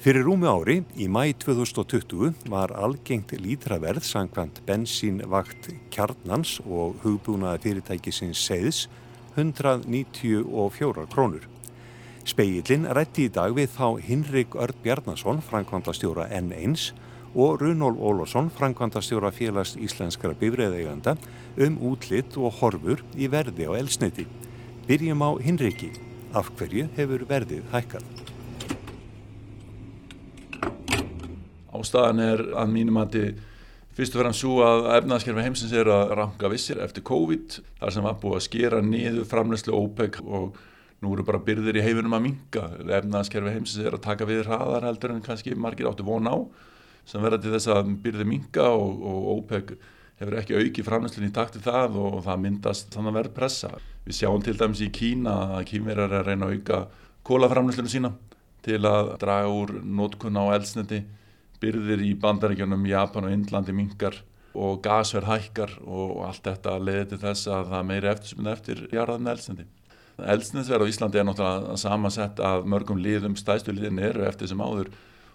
Fyrir 0.00 0.24
rúmi 0.24 0.48
ári, 0.48 0.78
í 0.96 1.10
mæ 1.12 1.26
2020, 1.42 2.46
var 2.48 2.72
algengt 2.72 3.34
lítraverð 3.36 4.06
sangkvæmt 4.08 4.62
bensínvakt 4.64 5.68
kjarnans 5.92 6.54
og 6.64 6.96
hugbúnaði 7.02 7.66
fyrirtækisins 7.66 8.40
segðs 8.40 8.86
194 9.36 11.04
krónur. 11.12 11.44
Speillin 12.24 12.88
rætti 12.96 13.26
í 13.28 13.32
dag 13.32 13.52
við 13.56 13.74
þá 13.76 14.00
Hinrik 14.06 14.56
Örd 14.56 14.80
Bjarnason, 14.84 15.44
framkvæmdastjóra 15.50 16.30
N1 16.32 16.94
og 17.34 17.60
Runól 17.60 17.94
Ólásson, 17.94 18.50
framkvæmdastjóra 18.50 19.30
félags 19.30 19.76
íslenskara 19.78 20.34
bifræðeiganda 20.34 21.14
um 21.62 21.76
útlitt 21.78 22.34
og 22.36 22.56
horfur 22.58 23.02
í 23.14 23.28
verði 23.30 23.68
á 23.70 23.72
elsneiti. 23.78 24.26
Byrjum 24.88 25.22
á 25.22 25.30
Hinriki. 25.38 25.92
Af 26.34 26.50
hverju 26.58 26.88
hefur 26.96 27.22
verðið 27.26 27.62
hækkað? 27.70 28.04
Ástæðan 31.74 32.22
er 32.22 32.42
að 32.58 32.72
mínum 32.74 32.98
að 32.98 33.14
þið 33.14 33.38
fyrst 33.98 34.16
og 34.16 34.22
fremst 34.22 34.42
svo 34.42 34.56
að 34.66 34.88
efnaðskerfi 34.96 35.44
heimsins 35.44 35.74
er 35.74 35.90
að 35.90 36.14
ranka 36.18 36.50
vissir 36.50 36.82
eftir 36.82 37.06
COVID 37.06 37.60
þar 37.78 37.94
sem 37.94 38.06
var 38.06 38.18
búið 38.22 38.38
að 38.40 38.46
skera 38.46 38.82
niður 38.82 39.30
framlegslu 39.30 39.74
OPEC 39.78 40.20
og 40.24 40.58
nú 41.00 41.14
eru 41.14 41.24
bara 41.26 41.42
byrðir 41.42 41.78
í 41.78 41.84
heifinum 41.86 42.18
að 42.18 42.26
minga. 42.26 42.66
Efnaðskerfi 43.00 43.54
heimsins 43.54 43.86
er 43.86 43.94
að 43.94 44.04
taka 44.06 44.26
við 44.26 44.44
hraðar 44.48 44.88
heldur 44.88 45.14
en 45.14 45.22
kannski 45.24 45.54
margir 45.54 45.90
áttu 45.90 46.06
von 46.06 46.26
á 46.26 46.36
sem 47.08 47.22
verða 47.22 47.40
til 47.42 47.54
þess 47.54 47.70
að 47.72 47.94
byrði 48.04 48.26
minga 48.28 48.68
og, 48.72 49.02
og 49.06 49.28
OPEC 49.36 49.74
hefur 50.20 50.36
ekki 50.36 50.58
auki 50.58 50.84
framleyslinn 50.84 51.30
í 51.30 51.34
takti 51.34 51.62
það 51.64 51.96
og 52.00 52.18
það 52.26 52.42
myndast 52.44 52.90
þannig 52.92 53.12
að 53.12 53.18
verð 53.20 53.36
pressa. 53.36 53.70
Við 54.04 54.18
sjáum 54.18 54.42
til 54.44 54.56
dæmis 54.60 54.82
í 54.84 54.90
Kína 54.92 55.36
að 55.56 55.68
kýmverar 55.70 56.10
er 56.10 56.18
að 56.20 56.28
reyna 56.28 56.48
að 56.48 56.58
auka 56.58 56.80
kólaframleyslinu 57.26 57.92
sína 57.92 58.12
til 58.64 58.80
að 58.84 59.14
draga 59.20 59.48
úr 59.48 59.72
nótkunna 59.80 60.44
á 60.44 60.56
elsniti, 60.58 61.00
byrðir 61.60 62.04
í 62.04 62.14
bandaríkjunum, 62.20 62.84
Japan 62.88 63.28
og 63.28 63.34
Indlandi 63.34 63.72
mingar 63.76 64.16
og 64.56 64.80
gasverð 64.84 65.30
hækkar 65.30 65.76
og 65.86 66.24
allt 66.26 66.44
þetta 66.44 66.78
leiði 66.82 67.04
til 67.12 67.20
þess 67.22 67.50
að 67.52 67.68
það 67.72 67.86
meiri 67.90 68.10
eftir, 68.10 68.48
eftir 68.52 68.82
jarðan 68.92 69.30
elsniti. 69.30 69.66
Elsnitsverð 70.20 70.84
á 70.84 70.90
Íslandi 70.92 71.20
er 71.20 71.28
náttúrulega 71.28 71.76
samansett 71.80 72.40
að 72.44 72.66
mörgum 72.68 73.00
liðum 73.00 73.38
stæðstu 73.40 73.72
liðin 73.72 74.02
eru 74.04 74.26
eftir 74.28 74.50
sem 74.50 74.60
áður 74.60 74.90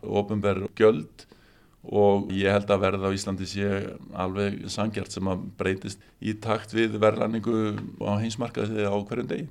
ofinberð 0.05 0.67
gjöld 0.77 1.25
og 1.89 2.31
ég 2.33 2.53
held 2.53 2.71
að 2.71 2.81
verða 2.81 3.11
á 3.11 3.15
Íslandi 3.15 3.47
sé 3.49 3.67
alveg 4.13 4.65
sangjart 4.71 5.13
sem 5.13 5.27
að 5.29 5.43
breytist 5.59 6.01
í 6.21 6.33
takt 6.41 6.73
við 6.73 6.97
verðlanningu 7.01 7.75
á 8.01 8.17
heimsmarkaði 8.21 8.87
á 8.89 8.95
hverjum 8.95 9.29
degi. 9.29 9.47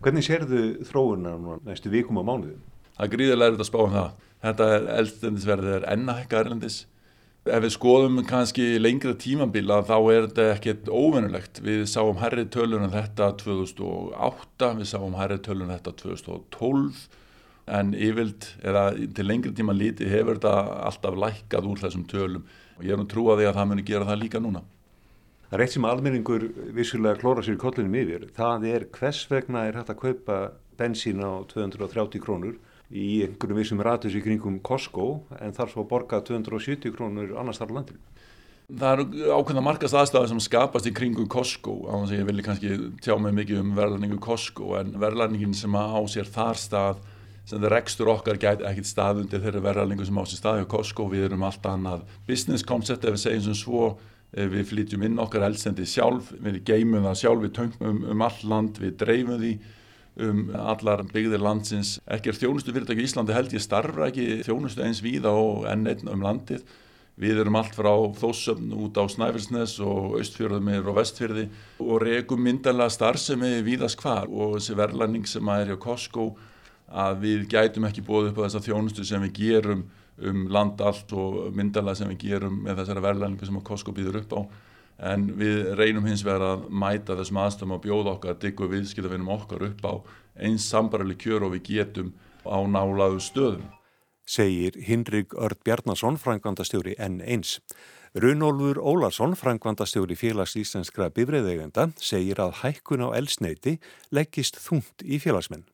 Hvernig 0.00 0.24
sérðu 0.24 0.62
þróunar 0.88 1.60
næstu 1.66 1.92
vikum 1.92 2.18
á 2.18 2.24
mánuðum? 2.24 2.62
Það 2.96 3.06
er 3.06 3.12
gríðilega 3.14 3.50
erfitt 3.50 3.64
að 3.64 3.68
spá 3.68 3.80
um 3.82 3.94
það. 3.94 4.10
Þetta 4.40 4.66
eldstendisverðið 4.96 5.76
er 5.76 5.86
ennahekka 5.94 6.40
erlendis. 6.40 6.78
Ef 7.48 7.62
við 7.64 7.72
skoðum 7.72 8.18
kannski 8.28 8.66
lengra 8.80 9.14
tímambila 9.16 9.80
þá 9.88 9.96
er 9.98 10.26
þetta 10.26 10.46
ekkert 10.54 10.90
óvennulegt. 10.92 11.62
Við 11.64 11.86
sáum 11.88 12.20
herri 12.20 12.44
tölunum 12.52 12.92
þetta 12.92 13.30
2008, 13.40 14.72
við 14.80 14.90
sáum 14.90 15.16
herri 15.16 15.40
tölunum 15.44 15.72
þetta 15.72 15.94
2012 16.02 17.06
en 17.70 17.94
yfirld 17.94 18.48
eða 18.66 18.84
til 19.14 19.26
lengri 19.28 19.52
tíma 19.54 19.74
líti 19.76 20.08
hefur 20.10 20.40
þetta 20.40 20.54
alltaf 20.88 21.18
lækkað 21.24 21.70
úr 21.70 21.82
þessum 21.84 22.06
tölum 22.10 22.46
og 22.78 22.86
ég 22.86 22.94
er 22.94 23.00
nú 23.00 23.06
trúið 23.08 23.46
að 23.46 23.56
það 23.58 23.70
muni 23.70 23.86
gera 23.86 24.08
það 24.08 24.22
líka 24.24 24.42
núna. 24.42 24.62
Það 25.50 25.56
er 25.58 25.62
eitt 25.64 25.74
sem 25.74 25.86
almenningur 25.86 26.44
vissulega 26.76 27.18
klóra 27.18 27.42
sér 27.42 27.56
í 27.56 27.60
kollinum 27.60 27.94
yfir. 27.98 28.28
Það 28.36 28.66
er 28.70 28.84
hvers 28.94 29.24
vegna 29.30 29.64
er 29.66 29.78
hægt 29.80 29.90
að 29.90 30.02
kaupa 30.04 30.36
bensín 30.78 31.22
á 31.22 31.42
230 31.50 32.22
krónur 32.22 32.54
í 32.90 33.22
einhvern 33.26 33.58
vissum 33.58 33.82
ratus 33.82 34.14
í 34.14 34.22
kringum 34.22 34.60
Costco 34.66 35.24
en 35.38 35.54
þar 35.54 35.72
svo 35.72 35.84
borga 35.90 36.22
270 36.26 36.94
krónur 36.94 37.34
annars 37.38 37.58
þar 37.58 37.74
á 37.74 37.76
landinu. 37.80 38.00
Það 38.70 39.00
eru 39.02 39.30
ákveðna 39.34 39.62
markast 39.66 39.96
aðstæði 39.98 40.30
sem 40.30 40.42
skapast 40.46 40.86
í 40.86 40.94
kringum 40.94 41.26
Costco 41.30 41.74
á 41.90 41.98
þess 41.98 42.12
að 42.12 42.20
ég 42.20 42.28
vilja 42.28 42.46
kannski 42.46 42.76
tjá 43.02 43.16
mig 43.18 43.34
mikið 43.40 43.64
um 43.64 43.72
verðlæningu 43.74 44.20
Costco 44.22 44.76
en 44.78 44.94
verðlæningin 45.02 45.56
sem 45.58 45.74
á 45.74 45.98
sér 46.06 46.30
þar 46.30 46.62
stað 46.62 47.02
sem 47.50 47.58
það 47.58 47.72
rekstur 47.74 48.12
okkar 48.12 48.38
gæti 48.40 48.66
ekkit 48.68 48.88
staðundi 48.88 49.40
þeirra 49.42 49.64
verðarlingu 49.64 50.06
sem 50.06 50.20
á 50.20 50.24
sér 50.24 50.40
staði 50.40 50.64
á 50.64 50.70
Costco. 50.70 51.08
Við 51.10 51.26
erum 51.28 51.44
allt 51.46 51.66
annað 51.66 52.06
business 52.28 52.66
concept 52.66 53.04
ef 53.04 53.16
við 53.16 53.24
segjum 53.24 53.46
sem 53.48 53.58
svo. 53.58 53.90
Við 54.30 54.68
flytjum 54.70 55.02
inn 55.08 55.18
okkar 55.18 55.42
elsendi 55.48 55.82
sjálf 55.90 56.28
við 56.38 56.60
geymum 56.62 57.02
það 57.08 57.16
sjálf, 57.18 57.40
við 57.42 57.54
töngum 57.56 57.88
um, 57.88 57.96
um 58.12 58.20
all 58.22 58.36
land 58.46 58.76
við 58.78 58.92
dreifum 59.00 59.40
því 59.40 59.54
um 60.22 60.44
allar 60.54 61.02
byggðir 61.08 61.42
landsins. 61.42 61.96
Ekki 62.06 62.30
er 62.30 62.38
þjónustu 62.38 62.74
fyrirtæki 62.74 63.02
í 63.02 63.08
Íslandi 63.08 63.34
held 63.34 63.56
ég 63.56 63.64
starfra 63.64 64.06
ekki 64.10 64.44
þjónustu 64.46 64.84
eins 64.86 65.02
víða 65.02 65.32
og 65.34 65.66
enn 65.70 65.88
einn 65.90 66.12
um 66.12 66.22
landið. 66.22 66.62
Við 67.20 67.42
erum 67.42 67.58
allt 67.58 67.74
frá 67.76 67.90
Þóssöfn 68.16 68.70
út 68.80 68.96
á 68.96 69.04
Snæfellsnes 69.10 69.74
og 69.84 70.14
Östfjörðumir 70.20 70.86
og 70.88 70.96
Vestfjörði 70.96 71.48
og 71.82 71.98
regum 72.04 72.40
myndalega 72.46 72.94
starfsemi 72.94 73.58
víðast 73.66 74.00
hvar. 74.00 74.30
Og 74.30 74.56
þessi 74.56 74.78
verðlarning 74.78 75.26
sem 75.28 75.50
er 75.52 75.72
hjá 75.72 75.80
Costco 75.82 76.30
að 76.90 77.20
við 77.24 77.46
gætum 77.52 77.86
ekki 77.86 78.04
bóðið 78.06 78.32
upp 78.32 78.42
á 78.42 78.44
þessa 78.46 78.64
þjónustu 78.66 79.06
sem 79.06 79.22
við 79.28 79.36
gerum 79.38 79.84
um 80.20 80.42
land 80.52 80.80
allt 80.84 81.12
og 81.16 81.54
myndala 81.56 81.94
sem 81.96 82.10
við 82.12 82.26
gerum 82.26 82.58
með 82.64 82.82
þessara 82.82 83.04
verðlæningu 83.06 83.46
sem 83.46 83.60
að 83.60 83.66
Costco 83.70 83.94
býður 83.96 84.20
upp 84.20 84.34
á 84.36 84.40
en 85.10 85.30
við 85.38 85.70
reynum 85.78 86.04
hins 86.08 86.24
vegar 86.26 86.44
að 86.44 86.66
mæta 86.68 87.16
þessum 87.16 87.40
aðstöðum 87.40 87.76
að 87.76 87.84
bjóða 87.86 88.14
okkar 88.16 88.34
að 88.34 88.42
diggu 88.44 88.68
viðskiptafinnum 88.68 89.32
okkar 89.32 89.64
upp 89.70 89.86
á 89.86 89.92
eins 90.44 90.66
sambarali 90.68 91.16
kjör 91.20 91.46
og 91.48 91.54
við 91.56 91.62
getum 91.70 92.12
á 92.44 92.58
nálaðu 92.68 93.22
stöðum. 93.24 93.64
Segir 94.30 94.76
Hinrik 94.86 95.34
Örd 95.34 95.58
Bjarnason, 95.64 96.20
frangvandastjóri 96.20 96.94
N1. 97.00 97.58
Runólfur 98.20 98.78
Ólarsson, 98.78 99.34
frangvandastjóri 99.38 100.16
félags 100.18 100.54
íslenskra 100.58 101.10
bifræðegenda, 101.14 101.90
segir 101.98 102.42
að 102.42 102.60
hækkun 102.62 103.06
á 103.06 103.08
elsneiti 103.18 103.78
leggist 104.14 104.60
þungt 104.62 105.02
í 105.02 105.18
félagsmenn. 105.22 105.64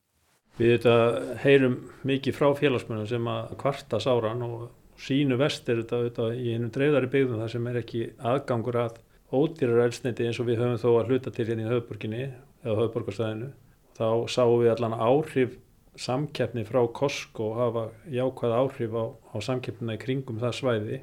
Við 0.57 0.71
þetta 0.73 0.95
heyrum 1.43 1.75
mikið 2.09 2.37
frá 2.39 2.47
félagsmennum 2.57 3.09
sem 3.11 3.27
að 3.29 3.51
kvarta 3.61 4.01
sáran 4.01 4.45
og 4.47 4.71
sínu 4.97 5.37
vest 5.37 5.69
er 5.69 5.83
þetta, 5.83 6.01
þetta 6.07 6.29
í 6.33 6.55
einu 6.55 6.71
dreifðari 6.73 7.11
byggðum 7.13 7.43
þar 7.43 7.53
sem 7.53 7.69
er 7.69 7.79
ekki 7.83 8.07
aðgangur 8.31 8.81
að 8.81 8.97
ódýrar 9.37 9.85
elsniti 9.85 10.25
eins 10.25 10.41
og 10.41 10.49
við 10.49 10.63
höfum 10.63 10.81
þó 10.81 10.89
að 10.95 11.13
hluta 11.13 11.33
til 11.35 11.47
hérna 11.51 11.67
í 11.67 11.71
höfðborginni 11.71 12.23
eða 12.25 12.79
höfðborgarstæðinu. 12.81 13.51
Þá 13.97 14.09
sáum 14.33 14.57
við 14.63 14.73
allan 14.73 14.97
áhrif 14.97 15.59
samkeppni 15.97 16.65
frá 16.69 16.83
Costco 16.93 17.53
hafa 17.57 17.87
jákvæð 18.13 18.57
áhrif 18.57 18.97
á, 18.97 19.05
á 19.13 19.37
samkeppnina 19.45 19.97
í 19.97 20.01
kringum 20.01 20.41
það 20.41 20.59
svæði 20.61 21.01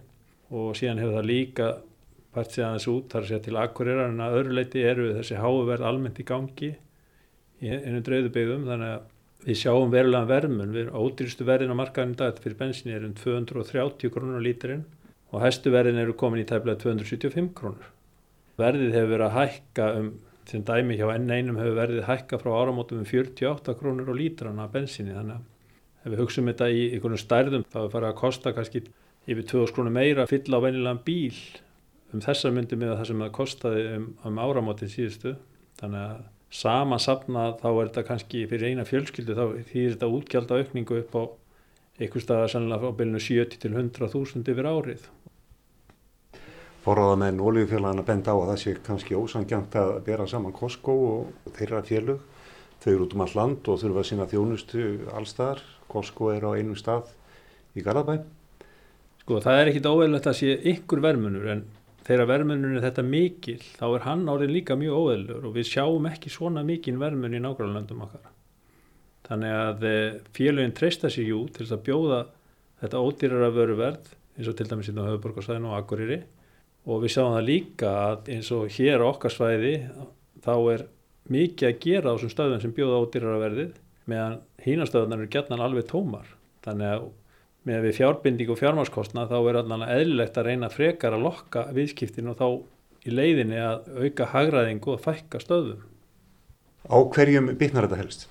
og 0.54 0.76
síðan 0.78 1.02
hefur 1.02 1.18
það 1.18 1.30
líka 1.30 1.70
part 2.34 2.54
síðan 2.54 2.78
þessu 2.78 2.94
út 2.98 3.14
þar 3.14 3.28
segja 3.30 3.46
til 3.46 3.58
akkurirar 3.62 4.12
en 4.12 4.22
að 4.24 4.38
öðru 4.40 4.58
leiti 4.58 4.86
eru 4.86 5.10
þessi 5.18 5.40
háverð 5.42 5.88
almennt 5.90 6.22
í 6.22 6.28
gangi 6.30 6.72
í 7.64 7.74
einu 7.74 8.02
drauðubyggðum 8.06 8.68
þannig 8.70 8.94
að 8.96 9.10
við 9.44 9.60
sjáum 9.60 9.92
verulega 9.92 10.30
verðmun, 10.30 10.74
við 10.74 10.86
erum 10.86 11.00
ódýrstu 11.04 11.48
verðin 11.48 11.74
á 11.76 11.78
markaðin 11.80 12.18
dag. 12.20 12.38
Fyrir 12.44 12.60
bensinni 12.60 12.96
er 12.96 13.08
um 13.08 13.16
230 13.18 14.12
krónur 14.14 14.44
lítirinn 14.44 14.86
og 15.34 15.42
hæstu 15.44 15.74
verðin 15.74 16.02
eru 16.02 16.16
komin 16.18 16.44
í 16.44 16.48
tæflega 16.48 16.80
275 16.84 17.50
krónur. 17.58 17.90
Verðið 18.62 18.96
hefur 18.98 19.12
verið 19.16 19.28
að 19.28 19.38
hækka 19.40 19.88
um, 20.00 20.12
sem 20.50 20.64
dæmi 20.68 20.98
hjá 21.00 21.08
N1 21.16 21.56
hefur 21.58 21.80
verðið 21.80 22.08
hækka 22.08 22.40
frá 22.42 22.52
áramótum 22.60 23.02
um 23.02 23.08
48 23.10 23.76
krónur 23.80 24.12
á 24.12 24.16
lítrana 24.16 24.70
bensinni 24.72 25.16
þannig 25.16 25.40
að 25.40 25.50
ef 26.04 26.12
við 26.12 26.22
hugsaum 26.22 26.50
þetta 26.52 26.70
í 26.70 26.84
einhvern 26.92 27.20
stærðum 27.20 27.66
þá 27.72 27.80
er 27.82 27.94
farið 27.94 28.10
að 28.10 28.20
kosta 28.20 28.54
kannski 28.56 28.84
yfir 29.24 29.48
2000 29.48 29.76
krónur 29.76 29.96
meira 29.96 30.26
að 30.26 30.36
fylla 30.36 30.60
á 30.60 30.66
venilegan 30.68 31.04
bíl. 31.08 31.40
Um 32.14 32.22
þessar 32.22 32.54
myndi 32.54 32.78
með 32.78 32.98
það 32.98 33.10
sem 33.10 33.26
það 33.26 33.36
kostaði 33.40 33.84
um, 33.98 34.08
um 34.28 34.42
áramótin 34.44 34.92
síðustu. 34.92 35.36
Þannig 35.80 36.04
að 36.04 36.26
sama 36.54 37.00
safna 37.02 37.48
þá 37.58 37.70
er 37.72 37.88
þetta 37.90 38.06
kannski 38.08 38.44
fyrir 38.50 38.74
eina 38.74 38.86
fjölskyldu 38.86 39.36
þá 39.38 39.46
þýðir 39.72 39.96
þetta 39.96 40.10
útgjald 40.18 40.54
á 40.54 40.56
aukningu 40.62 41.00
upp 41.02 41.16
á 41.18 41.24
einhver 41.98 42.24
staðar 42.24 42.52
sannlega 42.54 42.90
á 42.90 42.98
bylnu 42.98 43.22
70 43.22 43.62
til 43.62 43.74
100.000 43.74 44.54
yfir 44.54 44.70
árið. 44.70 45.08
Forraða 46.84 47.16
menn 47.22 47.40
oljufélagana 47.40 48.04
benda 48.06 48.36
á 48.36 48.38
að 48.38 48.50
það 48.52 48.62
sé 48.62 48.76
kannski 48.86 49.18
ósangjönd 49.18 49.76
að 49.80 49.92
bera 50.06 50.28
saman 50.28 50.56
Costco 50.56 50.96
og 51.10 51.52
þeirra 51.58 51.82
félug 51.88 52.22
þau 52.84 52.90
eru 52.92 53.06
út 53.06 53.14
um 53.16 53.24
all 53.24 53.36
land 53.40 53.70
og 53.72 53.80
þurfa 53.80 54.02
að 54.02 54.10
sína 54.10 54.30
þjónustu 54.30 54.88
allstaðar, 55.16 55.62
Costco 55.88 56.34
er 56.34 56.44
á 56.44 56.52
einu 56.60 56.76
stað 56.76 57.14
í 57.74 57.86
Garðabæ. 57.86 58.18
Sko 59.24 59.40
það 59.40 59.62
er 59.62 59.72
ekkit 59.72 59.88
óveilvægt 59.88 60.28
að 60.28 60.40
sé 60.42 60.58
ykkur 60.74 61.02
vermunur 61.06 61.48
en 61.54 61.64
þegar 62.08 62.30
verðmunum 62.30 62.78
er 62.78 62.84
þetta 62.84 63.06
mikil 63.08 63.60
þá 63.64 63.86
er 63.88 64.06
hann 64.08 64.24
árið 64.28 64.54
líka 64.58 64.78
mjög 64.80 65.00
óeðlur 65.00 65.48
og 65.48 65.56
við 65.58 65.70
sjáum 65.72 66.08
ekki 66.10 66.32
svona 66.34 66.64
mikil 66.68 66.98
verðmun 67.02 67.38
í 67.38 67.42
nákvæmlandum 67.44 68.04
okkar. 68.06 68.32
Þannig 69.24 69.56
að 69.56 69.86
eh, 69.88 70.18
félagin 70.36 70.76
treysta 70.76 71.12
sér 71.12 71.30
jú 71.32 71.46
til 71.56 71.68
að 71.70 71.84
bjóða 71.86 72.20
þetta 72.84 73.04
ódýrar 73.08 73.48
að 73.48 73.60
veru 73.62 73.78
verð 73.80 74.12
eins 74.38 74.50
og 74.50 74.58
til 74.58 74.68
dæmis 74.68 74.90
í 74.92 74.96
höfuborgarsvæðinu 74.98 75.72
og 75.72 75.78
Akureyri. 75.78 76.20
Og 76.84 77.06
við 77.06 77.16
sjáum 77.16 77.38
það 77.38 77.48
líka 77.48 77.94
að 78.02 78.34
eins 78.36 78.52
og 78.52 78.68
hér 78.76 79.06
á 79.06 79.08
okkar 79.08 79.32
svæði 79.32 79.74
þá 80.44 80.54
er 80.74 80.86
mikið 81.32 81.70
að 81.70 81.82
gera 81.86 82.12
á 82.12 82.14
þessum 82.18 82.34
stöðum 82.34 82.64
sem 82.64 82.76
bjóða 82.76 83.00
ódýrar 83.06 83.38
að 83.38 83.44
verðið 83.46 83.76
meðan 84.12 84.40
hínastöðunar 84.66 85.22
eru 85.24 85.32
gætnan 85.32 85.64
alveg 85.64 85.88
tómar. 85.88 86.28
Þannig 86.66 86.90
að 86.90 87.06
með 87.68 87.88
við 87.88 87.98
fjárbinding 88.00 88.52
og 88.52 88.60
fjármáskostna 88.60 89.26
þá 89.30 89.38
er 89.40 89.60
allan 89.62 89.86
eðlilegt 89.88 90.38
að 90.40 90.50
reyna 90.50 90.70
frekar 90.72 91.16
að 91.16 91.26
lokka 91.28 91.66
viðskiptin 91.76 92.32
og 92.32 92.40
þá 92.40 92.48
í 93.08 93.14
leiðinni 93.14 93.60
að 93.60 93.88
auka 94.04 94.28
hagraðingu 94.34 94.94
og 94.96 95.02
fækka 95.04 95.42
stöðum. 95.44 95.82
Á 96.88 96.98
hverjum 97.16 97.52
bytnar 97.60 97.88
þetta 97.88 98.02
helst? 98.02 98.28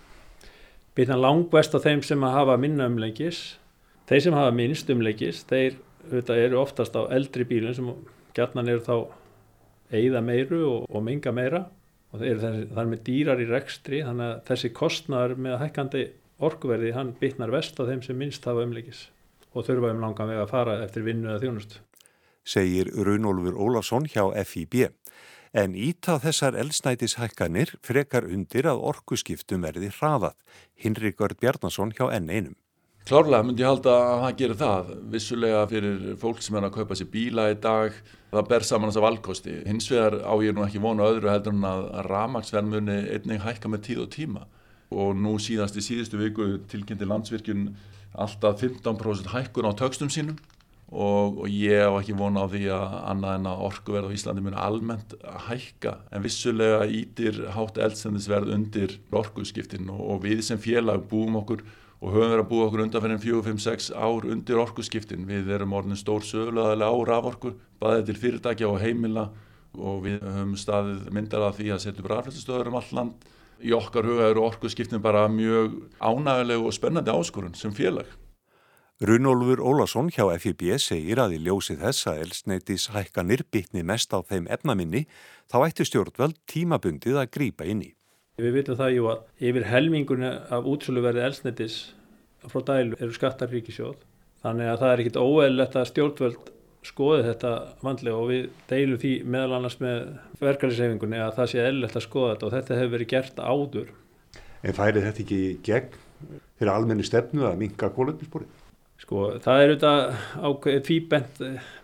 Bytnar 0.96 1.20
langvest 1.20 1.72
á 1.72 1.80
þeim 1.80 2.02
sem 2.04 2.24
að 2.24 2.36
hafa 2.36 2.58
minna 2.60 2.88
umleikis. 2.90 3.40
Þeir 4.08 4.24
sem 4.26 4.36
hafa 4.36 4.52
minnst 4.56 4.90
umleikis, 4.92 5.44
þeir 5.48 5.78
eru 6.36 6.60
oftast 6.60 6.96
á 6.98 7.08
eldri 7.14 7.46
bílun 7.48 7.76
sem 7.76 7.92
gætnan 8.36 8.68
eru 8.68 8.84
þá 8.84 8.96
eigða 9.92 10.20
meiru 10.24 10.60
og, 10.66 10.84
og 10.88 11.04
minga 11.04 11.32
meira 11.32 11.66
og 12.12 12.20
það 12.20 12.82
er 12.82 12.90
með 12.90 13.02
dýrar 13.06 13.40
í 13.40 13.48
rekstri 13.48 14.02
þannig 14.04 14.28
að 14.28 14.44
þessi 14.50 14.70
kostnar 14.76 15.34
með 15.36 15.58
hækkandi 15.62 16.04
orkuverði 16.42 16.92
hann 16.96 17.14
bytnar 17.20 17.52
vest 17.52 17.80
á 17.80 17.88
þeim 17.88 18.02
sem 18.04 18.18
minnst 18.18 18.48
hafa 18.48 18.64
umleikis 18.66 19.06
og 19.52 19.66
þurfa 19.66 19.92
um 19.92 20.02
langan 20.04 20.32
veg 20.32 20.42
að 20.42 20.52
fara 20.52 20.78
eftir 20.84 21.06
vinnu 21.06 21.30
eða 21.30 21.42
þjónust. 21.44 21.78
Segir 22.42 22.90
Runolfur 22.96 23.54
Ólafsson 23.54 24.08
hjá 24.10 24.24
FIB. 24.48 24.88
En 25.52 25.74
íta 25.76 26.16
þessar 26.16 26.56
elsnætishækkanir 26.56 27.74
frekar 27.84 28.24
undir 28.24 28.66
að 28.70 28.80
orkuskiptum 28.88 29.66
verði 29.66 29.92
hraðað. 29.92 30.38
Hinrikard 30.80 31.36
Bjarnason 31.42 31.92
hjá 31.92 32.06
N1. 32.08 32.54
Klárlega 33.02 33.42
myndi 33.42 33.64
ég 33.64 33.68
halda 33.68 33.92
að 33.98 34.20
það 34.22 34.36
gerir 34.40 34.58
það. 34.60 34.90
Vissulega 35.12 35.62
fyrir 35.68 36.02
fólk 36.22 36.42
sem 36.44 36.56
er 36.56 36.66
að 36.68 36.74
kaupa 36.76 36.96
sér 36.96 37.08
bíla 37.12 37.48
í 37.50 37.56
dag, 37.60 37.96
það 38.30 38.50
ber 38.52 38.66
saman 38.66 38.92
þess 38.92 39.00
að 39.00 39.06
valkosti. 39.08 39.54
Hins 39.66 39.88
vegar 39.90 40.18
á 40.22 40.34
ég 40.46 40.54
nú 40.54 40.62
ekki 40.64 40.82
vonu 40.82 41.04
öðru 41.04 41.32
heldur 41.32 41.56
en 41.56 41.66
að 41.66 41.88
ramagsverðmunni 42.06 42.98
einnig 43.16 43.42
hækka 43.42 43.72
með 43.72 43.84
tíð 43.88 44.04
og 44.06 44.12
tíma. 44.14 44.46
Og 44.92 45.16
nú 45.18 45.34
síðast 45.42 45.76
í 45.80 45.82
síðustu 45.82 46.20
viku 46.20 46.46
tilkynnti 46.70 47.08
landsvirkjun 47.10 47.66
alltaf 48.12 48.62
15% 48.62 49.32
hækkun 49.32 49.68
á 49.68 49.72
tökstum 49.78 50.10
sínum 50.12 50.38
og, 50.92 51.38
og 51.44 51.46
ég 51.48 51.88
á 51.88 51.92
ekki 51.96 52.16
vona 52.16 52.44
á 52.44 52.52
því 52.52 52.64
að 52.76 52.96
annað 53.14 53.36
en 53.38 53.48
að 53.48 53.62
orkuverð 53.68 54.12
á 54.12 54.16
Íslandi 54.16 54.44
muni 54.44 54.58
almennt 54.60 55.14
hækka 55.48 55.94
en 56.12 56.24
vissulega 56.26 56.82
ítir 56.84 57.38
hátt 57.56 57.80
eldsendisverð 57.80 58.52
undir 58.52 58.98
orkuskiptin 59.10 59.88
og, 59.88 60.02
og 60.02 60.26
við 60.26 60.44
sem 60.44 60.60
félag 60.60 61.06
búum 61.08 61.40
okkur 61.40 61.64
og 62.02 62.10
höfum 62.10 62.32
verið 62.32 62.42
að 62.42 62.50
búa 62.50 62.66
okkur 62.66 62.82
undanferðin 62.82 63.22
4-5-6 63.22 63.92
ár 63.94 64.24
undir 64.26 64.58
orkuskiptin. 64.58 65.22
Við 65.28 65.52
erum 65.54 65.74
orðin 65.78 66.00
stór 66.00 66.24
sögulegaðilega 66.26 66.90
á 66.90 66.98
raforku, 67.06 67.52
bæðið 67.78 68.08
til 68.08 68.16
fyrirtækja 68.24 68.70
og 68.72 68.80
heimila 68.82 69.28
og 69.78 70.02
við 70.08 70.24
höfum 70.26 70.56
staðið 70.58 71.04
myndar 71.14 71.46
að 71.46 71.60
því 71.60 71.68
að 71.72 71.84
setja 71.84 72.02
upp 72.02 72.10
rafrættistöður 72.10 72.72
um 72.72 72.80
all 72.80 72.90
land 72.98 73.28
í 73.62 73.72
okkar 73.76 74.06
huga 74.08 74.28
eru 74.30 74.44
orkuðskiptin 74.48 75.02
bara 75.02 75.28
mjög 75.30 75.78
ánægilegu 76.02 76.66
og 76.68 76.76
spennandi 76.76 77.14
áskorun 77.14 77.54
sem 77.58 77.74
félag. 77.74 78.06
Runolfur 79.02 79.58
Ólason 79.58 80.12
hjá 80.14 80.28
FIB 80.38 80.76
segir 80.78 81.18
að 81.18 81.34
í 81.34 81.40
ljósi 81.42 81.74
þess 81.80 82.06
að 82.06 82.20
elsneitis 82.26 82.84
hækkanir 82.94 83.42
bytni 83.50 83.82
mest 83.82 84.14
á 84.14 84.22
þeim 84.22 84.46
efnaminni 84.46 85.06
þá 85.50 85.56
ætti 85.66 85.86
stjórnveld 85.88 86.38
tímabundið 86.46 87.18
að 87.18 87.32
grýpa 87.34 87.66
inn 87.66 87.82
í. 87.82 87.90
Við 88.38 88.54
vitum 88.60 88.78
það 88.78 88.94
jú 88.94 89.08
að 89.10 89.48
yfir 89.48 89.66
helmingunni 89.72 90.30
af 90.54 90.68
útsöluverði 90.70 91.24
elsneitis 91.26 91.80
frá 92.46 92.62
dælu 92.68 92.98
eru 92.98 93.14
skattar 93.16 93.50
ríkisjóð 93.50 93.98
þannig 94.42 94.70
að 94.70 94.80
það 94.82 94.92
er 94.92 95.02
ekkit 95.02 95.20
óeðlegt 95.20 95.76
að 95.78 95.90
stjórnveld 95.90 96.52
skoði 96.86 97.26
þetta 97.28 97.50
vandlega 97.82 98.18
og 98.18 98.30
við 98.30 98.46
deilum 98.70 99.00
því 99.02 99.12
meðal 99.34 99.58
annars 99.58 99.76
með 99.82 99.98
verkefliðshefingunni 100.40 101.20
að 101.22 101.36
það 101.36 101.50
sé 101.52 101.60
eðlilegt 101.62 101.98
að 101.98 102.06
skoða 102.06 102.32
þetta 102.32 102.48
og 102.48 102.54
þetta 102.56 102.78
hefur 102.80 102.94
verið 102.96 103.12
gert 103.12 103.38
áður. 103.42 103.92
En 104.62 104.78
færið 104.78 105.06
þetta 105.06 105.22
ekki 105.24 105.40
gegn 105.66 106.00
fyrir 106.58 106.72
almenni 106.72 107.06
stefnu 107.06 107.46
að 107.48 107.60
minka 107.62 107.90
kólöfnisborið? 107.94 108.58
Sko 109.02 109.22
það 109.42 109.60
er 109.60 109.72
auðvitað 109.72 110.02
ákveðið 110.46 110.82
tvíbent 110.88 111.40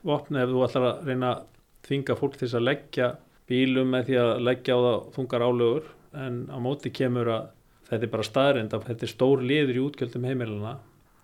vopna 0.07 0.43
ef 0.45 0.53
þú 0.53 0.67
ætlar 0.67 0.89
að 0.89 1.09
reyna 1.09 1.31
að 1.33 1.47
þvinga 1.89 2.19
fólk 2.19 2.37
til 2.39 2.51
að 2.53 2.67
leggja 2.69 3.09
bílum 3.49 3.95
með 3.95 4.11
því 4.11 4.19
að 4.23 4.33
leggja 4.47 4.77
á 4.77 4.81
það 4.85 4.99
þungar 5.17 5.47
álögur 5.49 5.89
en 6.19 6.37
á 6.53 6.59
móti 6.63 6.93
kemur 6.95 7.31
að 7.33 7.49
þetta 7.89 8.07
er 8.07 8.13
bara 8.13 8.29
staðrind 8.29 8.77
að 8.77 8.87
þetta 8.91 9.07
er 9.07 9.13
stór 9.15 9.43
liður 9.51 9.79
í 9.79 9.85
útgjöldum 9.87 10.29
heimilana 10.29 10.77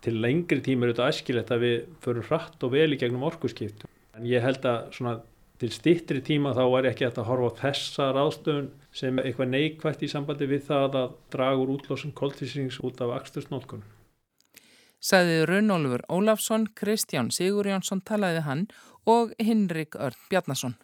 til 0.05 0.19
lengri 0.21 0.61
tíma 0.63 0.85
er 0.85 0.93
þetta 0.93 1.09
æskilegt 1.11 1.53
að 1.53 1.63
við 1.65 1.77
förum 2.03 2.27
hratt 2.29 2.65
og 2.65 2.73
vel 2.75 2.91
í 2.93 2.99
gegnum 3.01 3.25
orkuskipt. 3.27 3.87
En 4.15 4.27
ég 4.29 4.43
held 4.45 4.65
að 4.69 4.91
svona, 4.95 5.15
til 5.59 5.71
stittri 5.73 6.21
tíma 6.23 6.53
þá 6.55 6.63
er 6.79 6.89
ekki 6.91 7.07
að 7.09 7.25
horfa 7.27 7.51
á 7.51 7.57
þessa 7.63 8.07
ráðstöfun 8.15 8.69
sem 8.95 9.19
eitthvað 9.23 9.51
neikvægt 9.51 10.05
í 10.05 10.11
sambandi 10.11 10.47
við 10.51 10.65
það 10.69 10.97
að 11.01 11.17
draga 11.35 11.61
úr 11.63 11.75
útlósum 11.75 12.15
koltísings 12.15 12.79
út 12.83 13.01
af 13.03 13.15
axtursnótkunum. 13.19 13.85
Saði 15.05 15.43
Rönnólfur 15.45 16.01
Ólafsson, 16.09 16.69
Kristján 16.73 17.27
Sigur 17.29 17.67
Jónsson 17.69 18.01
talaði 18.01 18.41
hann 18.47 18.65
og 19.05 19.35
Hinrik 19.37 19.97
Örn 19.99 20.17
Bjarnason. 20.31 20.79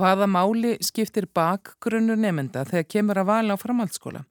Hvaða 0.00 0.24
máli 0.32 0.70
skiptir 0.80 1.26
bakgrunnu 1.36 2.14
nefnda 2.16 2.62
þegar 2.64 2.86
kemur 2.88 3.18
að 3.20 3.26
vala 3.28 3.52
á 3.52 3.60
framhaldsskóla? 3.60 4.22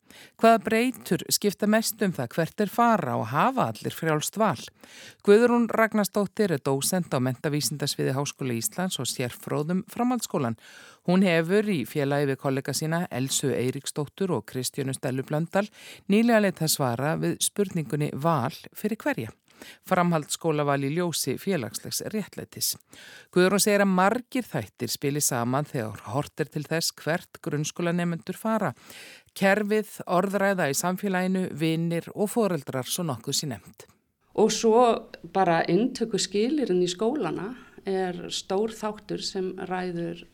Hvaða 0.41 0.61
breytur 0.65 1.23
skipta 1.29 1.67
mest 1.69 2.01
um 2.01 2.13
það 2.15 2.31
hvert 2.33 2.63
er 2.63 2.71
fara 2.73 3.17
og 3.19 3.27
hafa 3.29 3.67
allir 3.69 3.93
frjálst 3.93 4.39
val? 4.41 4.57
Guðrún 5.27 5.67
Ragnarstóttir 5.69 6.55
er 6.55 6.63
dósend 6.65 7.13
á 7.13 7.21
mentavísindasviði 7.21 8.15
Háskóla 8.17 8.55
Íslands 8.57 8.97
og 8.97 9.05
sérfróðum 9.11 9.83
framhaldsskólan. 9.93 10.57
Hún 11.05 11.21
hefur 11.27 11.69
í 11.69 11.83
félagi 11.85 12.31
við 12.31 12.41
kollega 12.41 12.73
sína 12.73 13.03
Elsu 13.13 13.51
Eiríksdóttur 13.53 14.33
og 14.39 14.47
Kristjánu 14.49 14.97
Stellu 14.97 15.21
Blöndal 15.21 15.67
nýlega 16.09 16.47
leitt 16.47 16.63
að 16.65 16.73
svara 16.79 17.13
við 17.21 17.37
spurningunni 17.45 18.09
val 18.17 18.57
fyrir 18.73 18.97
hverja 18.97 19.29
framhaldsskóla 19.89 20.65
val 20.67 20.79
í 20.83 20.91
ljósi 20.95 21.37
félagslegs 21.41 22.01
réttlætis. 22.13 22.75
Guðrún 23.33 23.63
segir 23.63 23.83
að 23.85 23.93
margir 23.93 24.47
þættir 24.47 24.93
spili 24.93 25.23
saman 25.23 25.67
þegar 25.69 26.03
hortir 26.13 26.51
til 26.53 26.65
þess 26.67 26.95
hvert 26.99 27.41
grunnskólanemendur 27.45 28.39
fara. 28.39 28.73
Kerfið, 29.37 29.99
orðræða 30.07 30.69
í 30.71 30.75
samfélaginu, 30.77 31.45
vinnir 31.53 32.09
og 32.15 32.31
foreldrar 32.33 32.89
svo 32.89 33.05
nokkuð 33.07 33.39
sér 33.39 33.53
nefnd. 33.53 33.87
Og 34.39 34.51
svo 34.53 34.83
bara 35.33 35.61
intöku 35.67 36.19
skilirinn 36.21 36.83
í 36.85 36.89
skólana 36.89 37.53
er 37.87 38.27
stór 38.33 38.73
þáttur 38.75 39.23
sem 39.23 39.51
ræður 39.69 40.25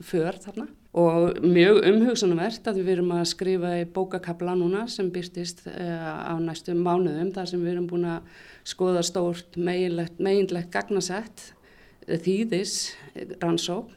för 0.00 0.38
þarna. 0.42 0.68
Og 0.98 1.38
mjög 1.44 1.82
umhugsunumvert 1.86 2.66
að 2.70 2.80
við 2.80 2.92
erum 2.96 3.12
að 3.18 3.26
skrifa 3.32 3.74
í 3.80 3.84
bókakabla 3.94 4.54
núna 4.58 4.86
sem 4.90 5.10
byrtist 5.12 5.64
uh, 5.68 6.32
á 6.32 6.34
næstu 6.42 6.74
mánuðum 6.74 7.32
þar 7.34 7.50
sem 7.50 7.62
við 7.62 7.74
erum 7.74 7.88
búin 7.90 8.08
að 8.08 8.44
skoða 8.68 9.04
stórt 9.06 9.58
meginlegt 9.58 10.72
gagnasett 10.72 11.52
þýðis 12.08 12.94
rannsók 13.42 13.92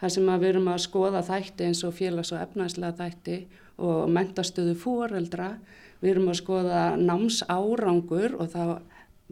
þar 0.00 0.12
sem 0.12 0.28
við 0.28 0.50
erum 0.50 0.68
að 0.72 0.82
skoða 0.84 1.22
þætti 1.24 1.70
eins 1.70 1.82
og 1.86 1.96
félags- 1.96 2.32
og 2.34 2.42
efnæslega 2.42 2.98
þætti 3.00 3.38
og 3.86 4.10
mentastöðu 4.12 4.76
fóreldra 4.80 5.54
við 6.02 6.12
erum 6.12 6.30
að 6.32 6.40
skoða 6.42 6.82
náms 7.00 7.42
árangur 7.48 8.36
og 8.36 8.52
þá 8.52 8.62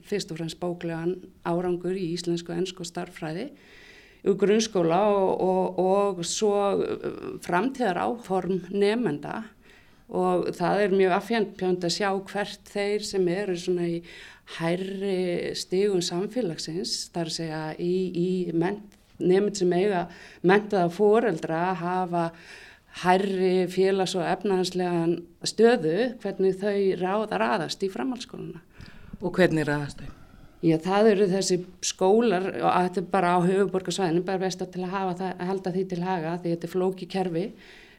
fyrst 0.04 0.32
og 0.32 0.40
fremst 0.40 0.60
bóklegan 0.60 1.18
árangur 1.46 1.96
í 1.96 2.10
íslensku 2.16 2.52
og 2.52 2.62
ennsku 2.62 2.86
starffræði 2.88 3.50
grunnskóla 4.24 5.00
og, 5.12 5.42
og, 5.44 5.80
og 5.84 6.22
svo 6.26 6.54
uh, 6.80 7.34
framtíðar 7.44 8.00
áform 8.06 8.62
nefnda 8.72 9.42
og 10.14 10.50
það 10.56 10.82
er 10.84 10.94
mjög 10.98 11.14
affjönd 11.16 11.84
að 11.84 11.94
sjá 11.94 12.08
hvert 12.30 12.72
þeir 12.72 13.04
sem 13.04 13.28
eru 13.32 13.56
svona 13.58 13.88
í 13.88 14.00
hærri 14.58 15.54
stigum 15.56 16.02
samfélagsins, 16.04 17.08
þar 17.14 17.30
að 17.30 17.36
segja 17.38 17.62
í, 17.80 17.94
í 18.12 18.28
nefnd 18.54 19.60
sem 19.60 19.72
eiga 19.72 20.04
mentaða 20.44 20.90
fóreldra 20.92 21.62
hafa 21.80 22.26
hærri 23.04 23.66
félags- 23.72 24.14
og 24.18 24.26
efnahanslegan 24.28 25.16
stöðu, 25.42 26.14
hvernig 26.22 26.60
þau 26.60 26.76
ráða 27.00 27.40
raðast 27.40 27.82
í 27.82 27.90
framhalskóluna. 27.90 28.60
Og 29.24 29.32
hvernig 29.34 29.66
raðast 29.66 30.04
þau? 30.04 30.23
Já, 30.64 30.78
það 30.80 31.10
eru 31.10 31.24
þessi 31.28 31.56
skólar 31.84 32.46
og 32.54 32.68
þetta 32.72 33.00
er 33.02 33.08
bara 33.12 33.32
á 33.36 33.38
höfuborgarsvæðinu, 33.44 34.22
bara 34.24 34.40
best 34.40 34.62
að 34.64 34.70
til 34.76 34.84
að 34.86 35.10
það, 35.18 35.42
halda 35.50 35.72
því 35.74 35.82
til 35.90 35.98
haga 36.00 36.36
því 36.40 36.52
þetta 36.54 36.68
er 36.68 36.72
flóki 36.72 37.08
kerfi. 37.12 37.42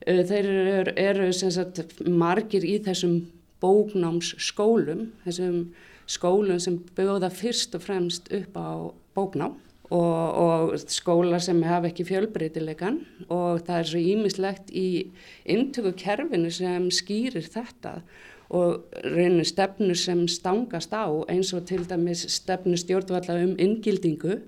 Þeir 0.05 0.47
eru, 0.49 0.93
eru 1.01 1.27
sagt, 1.33 1.83
margir 2.09 2.65
í 2.65 2.79
þessum 2.85 3.19
bóknámsskólum, 3.61 5.05
þessum 5.27 5.59
skólum 6.09 6.61
sem 6.61 6.79
bjóða 6.97 7.29
fyrst 7.33 7.77
og 7.77 7.85
fremst 7.85 8.33
upp 8.33 8.57
á 8.57 8.69
bóknám 9.17 9.55
og, 9.93 10.37
og 10.45 10.77
skólar 10.89 11.41
sem 11.43 11.61
hafa 11.63 11.91
ekki 11.91 12.07
fjölbreytilegan 12.07 13.01
og 13.29 13.65
það 13.67 13.79
er 13.79 13.89
svo 13.91 14.01
ímislegt 14.01 14.71
í 14.73 14.87
intöku 15.45 15.93
kerfinu 15.99 16.49
sem 16.53 16.89
skýrir 16.89 17.45
þetta 17.53 17.99
og 18.55 18.97
reynir 19.03 19.45
stefnu 19.45 19.95
sem 19.97 20.25
stangast 20.29 20.93
á 20.93 21.05
eins 21.29 21.53
og 21.53 21.65
til 21.69 21.85
dæmis 21.89 22.25
stefnu 22.33 22.77
stjórnvalla 22.77 23.39
um 23.43 23.55
inngildingu 23.61 24.39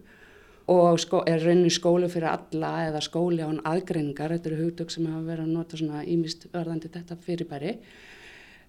og 0.67 0.99
sko, 0.99 1.23
er 1.27 1.39
reynir 1.45 1.71
skólu 1.71 2.09
fyrir 2.11 2.27
alla 2.27 2.71
eða 2.89 3.01
skóli 3.03 3.39
án 3.45 3.61
aðgreiningar, 3.63 4.33
þetta 4.35 4.49
eru 4.51 4.65
hugtök 4.65 4.91
sem 4.91 5.07
hafa 5.07 5.23
verið 5.23 5.45
að 5.45 5.53
nota 5.55 5.79
svona 5.79 6.03
ímist 6.03 6.47
verðandi 6.51 6.91
þetta 6.91 7.15
fyrirbæri. 7.23 7.77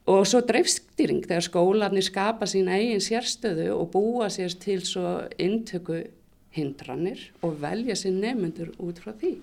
Og 0.09 0.23
svo 0.25 0.41
dreifstýring 0.47 1.27
þegar 1.27 1.45
skólanir 1.45 2.07
skapa 2.07 2.47
sín 2.49 2.71
eigin 2.71 3.03
sérstöðu 3.03 3.73
og 3.75 3.91
búa 3.93 4.31
sér 4.33 4.55
til 4.63 4.79
svo 4.87 5.19
intöku 5.43 6.05
hindranir 6.57 7.29
og 7.45 7.59
velja 7.63 7.97
sér 7.99 8.17
nefnendur 8.17 8.73
út 8.83 9.01
frá 9.03 9.13
því. 9.19 9.37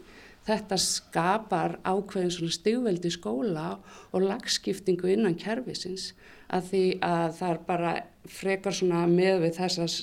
Þetta 0.45 0.77
skapar 0.77 1.79
ákveðin 1.81 2.33
svona 2.33 2.53
stigveldi 2.53 3.09
skóla 3.13 3.79
og 4.13 4.27
lagskiptingu 4.27 5.09
innan 5.09 5.37
kervisins 5.41 6.11
að 6.53 6.69
því 6.69 6.83
að 7.05 7.27
það 7.39 7.49
er 7.49 7.61
bara 7.65 7.93
frekar 8.29 8.77
svona 8.77 9.05
með 9.09 9.41
við 9.47 9.57
þessas 9.57 9.97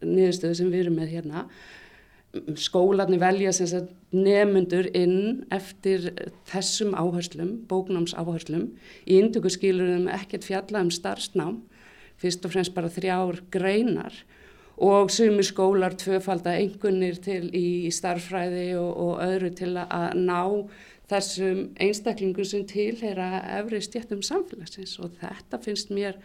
niðurstöðu 0.00 0.58
sem 0.58 0.72
við 0.72 0.86
erum 0.86 0.96
með 0.96 1.12
hérna. 1.16 1.44
Skólanir 2.56 3.20
velja 3.20 3.52
nefnendur 4.16 4.88
inn 4.96 5.44
eftir 5.52 6.08
þessum 6.48 6.96
áherslum, 6.96 7.58
bóknámsáherslum. 7.68 8.70
Í 9.04 9.20
indöku 9.20 9.52
skilur 9.52 9.92
þeim 9.92 10.08
ekkert 10.08 10.48
fjalla 10.48 10.80
um 10.86 10.92
starfsnám, 10.92 11.60
fyrst 12.16 12.48
og 12.48 12.54
fremst 12.54 12.72
bara 12.72 12.92
þrjár 12.92 13.44
greinar 13.52 14.16
og 14.82 15.12
sumir 15.14 15.46
skólar 15.46 15.94
tvöfalda 15.94 16.56
einhvernir 16.58 17.20
til 17.22 17.46
í 17.54 17.90
starffræði 17.94 18.72
og, 18.80 18.90
og 19.04 19.20
öðru 19.22 19.52
til 19.54 19.76
að 19.78 20.16
ná 20.18 20.40
þessum 21.12 21.60
einstaklingum 21.82 22.46
sem 22.48 22.64
tilheyra 22.66 23.44
efri 23.60 23.82
stjættum 23.84 24.24
samfélagsins 24.26 24.96
og 25.02 25.14
þetta 25.20 25.60
finnst 25.62 25.92
mér 25.94 26.18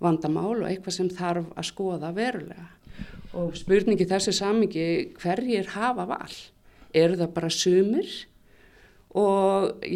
vandamál 0.00 0.62
og 0.62 0.68
eitthvað 0.70 0.96
sem 0.96 1.10
þarf 1.12 1.50
að 1.52 1.68
skoða 1.68 2.12
verulega. 2.16 2.68
Og 3.36 3.56
spurningi 3.58 4.06
þessu 4.08 4.32
samingi 4.32 4.88
hverjir 5.20 5.74
hafa 5.74 6.06
val? 6.08 6.36
Eru 6.96 7.18
það 7.18 7.34
bara 7.34 7.52
sumir? 7.52 8.08
Og 9.18 9.86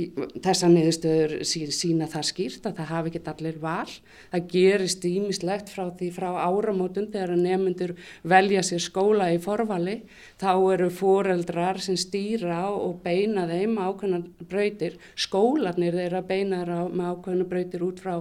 þessa 0.42 0.68
niðurstöður 0.72 1.34
sína 1.46 2.08
það 2.10 2.24
skýrt 2.28 2.66
að 2.66 2.78
það 2.80 2.88
hafi 2.90 3.10
ekki 3.12 3.20
allir 3.32 3.58
val. 3.62 3.92
Það 4.32 4.48
gerist 4.54 5.06
ímislegt 5.06 5.70
frá 5.70 5.84
því 5.98 6.08
frá 6.16 6.28
áramótun 6.42 7.10
þegar 7.12 7.34
nefnundur 7.38 7.94
velja 8.26 8.64
sér 8.66 8.82
skóla 8.82 9.28
í 9.34 9.38
forvali. 9.42 10.00
Þá 10.42 10.52
eru 10.74 10.88
foreldrar 10.96 11.80
sem 11.84 11.98
stýra 12.00 12.64
og 12.72 12.98
beina 13.04 13.46
þeim 13.50 13.78
ákveðna 13.78 14.22
brautir. 14.50 14.98
Skólanir 15.14 16.00
þeirra 16.00 16.24
beina 16.26 16.62
þeirra 16.62 17.12
ákveðna 17.12 17.48
brautir 17.52 17.86
út 17.86 18.02
frá 18.02 18.16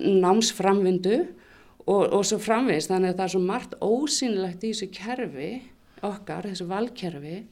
námsframvindu 0.00 1.18
og, 1.86 2.04
og 2.04 2.22
svo 2.28 2.38
framvist. 2.42 2.92
Þannig 2.92 3.14
að 3.14 3.18
það 3.18 3.26
er 3.26 3.34
svo 3.34 3.42
margt 3.48 3.76
ósynlegt 3.82 4.62
í 4.62 4.74
þessu 4.74 4.90
kerfi 4.94 5.52
okkar, 6.06 6.46
þessu 6.48 6.68
valkerfi 6.70 7.42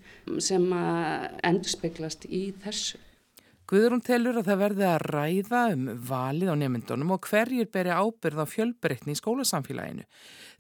sem 0.44 0.64
endur 0.72 1.72
speglast 1.72 2.26
í 2.28 2.48
þessu. 2.64 3.00
Guðrún 3.68 4.00
telur 4.00 4.38
að 4.40 4.46
það 4.48 4.60
verði 4.62 4.84
að 4.88 5.02
ræða 5.12 5.62
um 5.74 5.88
valið 6.08 6.50
á 6.50 6.56
nefndunum 6.56 7.10
og 7.12 7.26
hverjir 7.28 7.66
beri 7.68 7.92
ábyrð 7.92 8.40
á 8.40 8.46
fjölbreytni 8.48 9.12
í 9.12 9.18
skólasamfélaginu. 9.18 10.06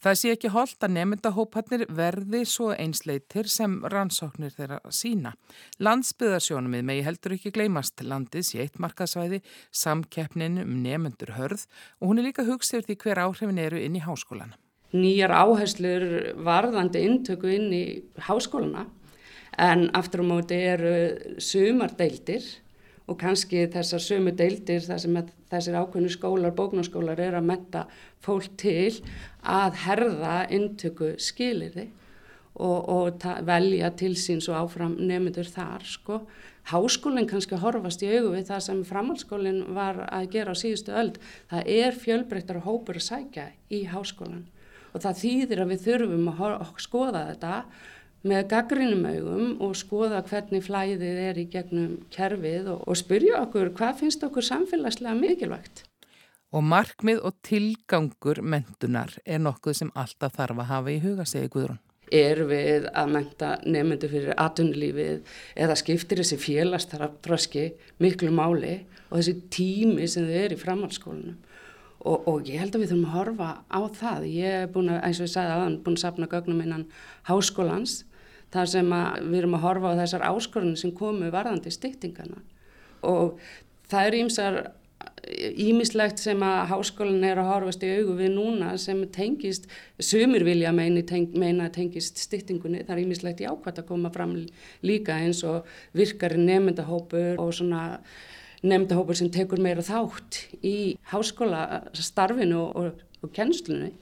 Það 0.04 0.18
sé 0.20 0.32
ekki 0.34 0.50
holdt 0.52 0.84
að 0.84 0.92
nefndahópatnir 0.98 1.86
verði 1.88 2.42
svo 2.44 2.68
einsleitir 2.76 3.48
sem 3.48 3.78
rannsóknir 3.94 4.52
þeirra 4.52 4.92
sína. 4.92 5.32
Landsbyðarsjónumið 5.80 6.84
megi 6.90 7.06
heldur 7.08 7.38
ekki 7.38 7.54
gleymast 7.56 8.04
landið 8.04 8.44
sé 8.50 8.60
eitt 8.66 8.76
markasvæði 8.76 9.40
samkeppnin 9.72 10.60
um 10.66 10.76
nefndur 10.84 11.32
hörð 11.40 11.64
og 12.02 12.12
hún 12.12 12.20
er 12.20 12.28
líka 12.28 12.44
hugsið 12.44 12.90
því 12.90 13.00
hver 13.06 13.24
áhrifin 13.24 13.64
eru 13.64 13.80
inn 13.80 13.96
í 13.96 14.04
háskólana 14.04 14.60
nýjar 14.96 15.32
áherslur 15.36 16.04
varðandi 16.44 17.02
intöku 17.04 17.50
inn 17.52 17.72
í 17.76 17.82
háskóluna 18.24 18.86
en 19.58 19.88
aftur 19.98 20.22
á 20.22 20.26
móti 20.30 20.56
eru 20.70 20.94
sumar 21.42 21.94
deildir 21.98 22.44
og 23.08 23.16
kannski 23.20 23.64
þessar 23.72 24.02
sumu 24.04 24.34
deildir 24.36 24.84
þar 24.84 25.00
sem 25.02 25.20
þessir 25.50 25.78
ákveðnu 25.80 26.10
skólar, 26.12 26.54
bóknarskólar 26.56 27.20
er 27.24 27.38
að 27.38 27.48
metta 27.48 27.86
fólk 28.24 28.50
til 28.60 29.00
að 29.42 29.78
herða 29.86 30.34
intöku 30.52 31.14
skiliði 31.22 31.88
og, 32.58 32.88
og 32.88 33.24
velja 33.48 33.90
til 33.96 34.12
síns 34.18 34.48
og 34.50 34.58
áfram 34.60 34.98
nefndur 35.00 35.48
þar 35.48 35.86
sko. 35.86 36.20
Háskólinn 36.68 37.28
kannski 37.30 37.56
horfast 37.56 38.02
í 38.04 38.10
augu 38.12 38.34
við 38.34 38.50
það 38.50 38.64
sem 38.66 38.80
framhalskólinn 38.84 39.62
var 39.76 40.02
að 40.10 40.30
gera 40.34 40.52
á 40.52 40.60
síðustu 40.60 40.92
öll. 40.92 41.14
Það 41.48 41.70
er 41.78 41.96
fjölbreyttar 41.96 42.60
hópur 42.66 43.00
að 43.00 43.06
sækja 43.08 43.50
í 43.72 43.86
háskólan 43.88 44.44
og 44.92 45.02
það 45.04 45.18
þýðir 45.22 45.62
að 45.62 45.72
við 45.72 45.82
þurfum 45.84 46.28
að 46.32 46.68
skoða 46.80 47.24
þetta 47.30 47.54
með 48.26 48.48
gaggrinum 48.50 49.04
augum 49.06 49.50
og 49.62 49.76
skoða 49.78 50.22
hvernig 50.26 50.64
flæðið 50.66 51.20
er 51.28 51.38
í 51.38 51.46
gegnum 51.52 51.98
kerfið 52.14 52.72
og, 52.74 52.80
og 52.88 52.98
spyrja 52.98 53.42
okkur 53.44 53.70
hvað 53.78 54.00
finnst 54.02 54.24
okkur 54.26 54.46
samfélagslega 54.46 55.14
mikilvægt. 55.18 55.84
Og 56.50 56.64
markmið 56.64 57.20
og 57.28 57.36
tilgangur 57.44 58.40
mentunar 58.42 59.12
er 59.24 59.42
nokkuð 59.44 59.82
sem 59.82 59.92
alltaf 59.94 60.34
þarf 60.38 60.64
að 60.64 60.70
hafa 60.72 60.94
í 60.94 61.02
huga, 61.02 61.26
segi 61.28 61.50
Guðrún. 61.52 61.82
Er 62.08 62.40
við 62.48 62.86
að 62.96 63.10
menta 63.12 63.50
nefnendur 63.68 64.08
fyrir 64.08 64.38
atunlífið 64.40 65.34
eða 65.60 65.76
skiptir 65.76 66.22
þessi 66.22 66.38
félagstaraftröski 66.40 67.66
miklu 68.00 68.32
máli 68.32 68.78
og 69.10 69.18
þessi 69.18 69.34
tími 69.52 70.08
sem 70.08 70.24
þið 70.24 70.40
er 70.46 70.56
í 70.56 70.62
framhaldsskólanum 70.62 71.36
Og, 72.06 72.28
og 72.30 72.46
ég 72.46 72.60
held 72.62 72.76
að 72.76 72.82
við 72.84 72.92
þurfum 72.92 73.06
að 73.08 73.14
horfa 73.16 73.48
á 73.74 73.80
það. 73.98 74.26
Ég 74.30 74.56
er 74.62 74.68
búin 74.70 74.90
að, 74.92 75.00
eins 75.08 75.18
og 75.18 75.26
ég 75.26 75.32
sagði 75.32 75.54
aðan, 75.56 75.78
búin 75.82 75.96
að 75.98 76.04
sapna 76.04 76.28
gögnum 76.30 76.60
innan 76.62 76.84
háskólans 77.26 77.96
þar 78.54 78.70
sem 78.72 78.92
við 79.28 79.38
erum 79.42 79.56
að 79.58 79.64
horfa 79.66 79.94
á 79.94 80.00
þessar 80.02 80.26
áskorunni 80.30 80.80
sem 80.80 80.92
komu 80.96 81.30
varðandi 81.32 81.72
styktingana. 81.72 82.40
Og 83.06 83.38
það 83.90 84.08
er 84.08 84.16
ímsar, 84.18 84.58
ímislegt 85.60 86.22
sem 86.22 86.40
að 86.42 86.62
háskólinn 86.72 87.26
er 87.28 87.40
að 87.42 87.50
horfast 87.52 87.84
í 87.86 87.90
augu 87.98 88.16
við 88.18 88.32
núna 88.34 88.72
sem 88.80 89.02
tengist, 89.14 89.68
sumir 90.00 90.44
vilja 90.46 90.72
meina, 90.74 91.02
teng, 91.06 91.34
meina 91.38 91.68
tengist 91.74 92.20
styktingunni, 92.22 92.82
það 92.86 92.96
er 92.96 93.04
ímislegt 93.04 93.44
jákvæmt 93.44 93.82
að 93.82 93.88
koma 93.90 94.12
fram 94.14 94.34
líka 94.86 95.18
eins 95.20 95.44
og 95.46 95.68
virkari 95.96 96.40
nefndahópur 96.40 97.38
og 97.42 97.54
svona 97.54 98.00
nefndahópur 98.64 99.18
sem 99.18 99.30
tekur 99.30 99.60
meira 99.62 99.84
þátt 99.86 100.40
í 100.66 100.96
háskólastarfinu 101.12 102.62
og, 102.64 103.02
og, 103.22 103.32
kennslunni. 103.34 103.92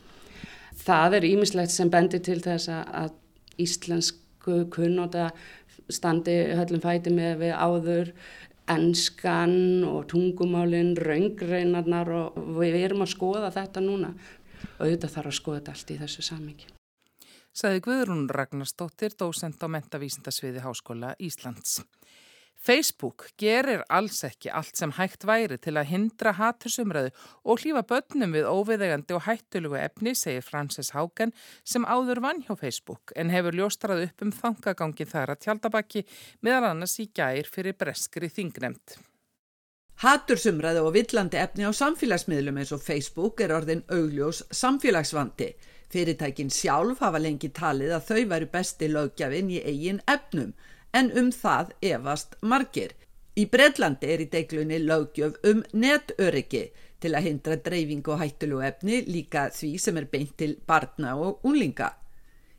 Það 0.86 1.18
er 1.18 1.26
ímislegt 1.28 1.72
sem 1.74 1.90
bendir 1.92 2.22
til 2.24 2.38
þess 2.44 2.70
að 2.72 3.12
íslensku 3.60 4.25
kunnóta 4.72 5.30
standi 5.92 6.34
höllum 6.58 6.82
fæti 6.82 7.12
með 7.14 7.40
við 7.44 7.54
áður 7.54 8.12
ennskan 8.70 9.84
og 9.86 10.08
tungumálinn, 10.10 10.96
raungreinarnar 10.98 12.10
og 12.10 12.40
við 12.58 12.80
erum 12.82 13.04
að 13.04 13.12
skoða 13.14 13.52
þetta 13.54 13.82
núna 13.84 14.14
og 14.16 14.80
auðvitað 14.86 15.12
þarf 15.14 15.30
að 15.30 15.38
skoða 15.38 15.60
þetta 15.60 15.76
allt 15.76 15.92
í 15.92 15.98
þessu 16.00 16.26
samingi. 16.26 16.72
Saði 17.56 17.80
Guðrún 17.86 18.26
Ragnarstóttir, 18.28 19.14
dósend 19.16 19.62
á 19.64 19.66
mentavísindasviði 19.72 20.60
Háskóla 20.60 21.14
Íslands. 21.22 21.78
Facebook 22.56 23.28
gerir 23.38 23.84
alls 23.92 24.22
ekki 24.26 24.50
allt 24.50 24.78
sem 24.78 24.90
hægt 24.96 25.26
væri 25.28 25.58
til 25.62 25.76
að 25.76 25.90
hindra 25.90 26.32
hatursumræðu 26.34 27.12
og 27.44 27.60
hlýfa 27.62 27.82
börnum 27.86 28.32
við 28.34 28.48
óviðegandi 28.50 29.14
og 29.14 29.26
hættulugu 29.28 29.78
efni, 29.78 30.14
segir 30.18 30.42
Frances 30.42 30.90
Haugen 30.96 31.34
sem 31.64 31.86
áður 31.86 32.22
vann 32.24 32.42
hjá 32.46 32.56
Facebook 32.58 33.12
en 33.14 33.30
hefur 33.30 33.54
ljóstrað 33.54 34.06
upp 34.08 34.24
um 34.26 34.32
þangagangi 34.34 35.06
þar 35.06 35.34
að 35.36 35.42
tjaldabakki 35.46 36.06
meðal 36.42 36.72
annars 36.72 36.96
í 36.98 37.10
gær 37.14 37.46
fyrir 37.52 37.76
breskri 37.78 38.32
þingnemt. 38.32 38.98
Hatursumræðu 40.02 40.82
og 40.84 40.92
villandi 40.92 41.38
efni 41.40 41.64
á 41.64 41.72
samfélagsmiðlum 41.72 42.58
eins 42.60 42.72
og 42.74 42.82
Facebook 42.84 43.40
er 43.40 43.54
orðin 43.56 43.86
augljós 43.88 44.42
samfélagsvandi. 44.52 45.54
Fyrirtækin 45.88 46.50
sjálf 46.52 47.00
hafa 47.00 47.22
lengi 47.22 47.48
talið 47.54 47.94
að 47.96 48.08
þau 48.10 48.24
væru 48.32 48.48
besti 48.52 48.90
lögjafinn 48.90 49.54
í 49.54 49.62
eigin 49.62 50.02
efnum 50.10 50.50
en 50.98 51.10
um 51.20 51.28
það 51.34 51.74
efast 51.92 52.38
margir. 52.40 52.94
Í 53.36 53.44
Breitlandi 53.52 54.08
er 54.14 54.22
í 54.24 54.30
deiklunni 54.32 54.78
lögjöf 54.80 55.36
um 55.50 55.62
netöryggi 55.76 56.64
til 57.04 57.12
að 57.12 57.26
hindra 57.28 57.58
dreifingu 57.60 58.14
og 58.14 58.22
hættulu 58.22 58.62
efni 58.64 59.02
líka 59.04 59.50
því 59.52 59.72
sem 59.82 60.00
er 60.00 60.08
beint 60.12 60.32
til 60.40 60.56
barna 60.66 61.12
og 61.20 61.44
unlinga. 61.44 61.90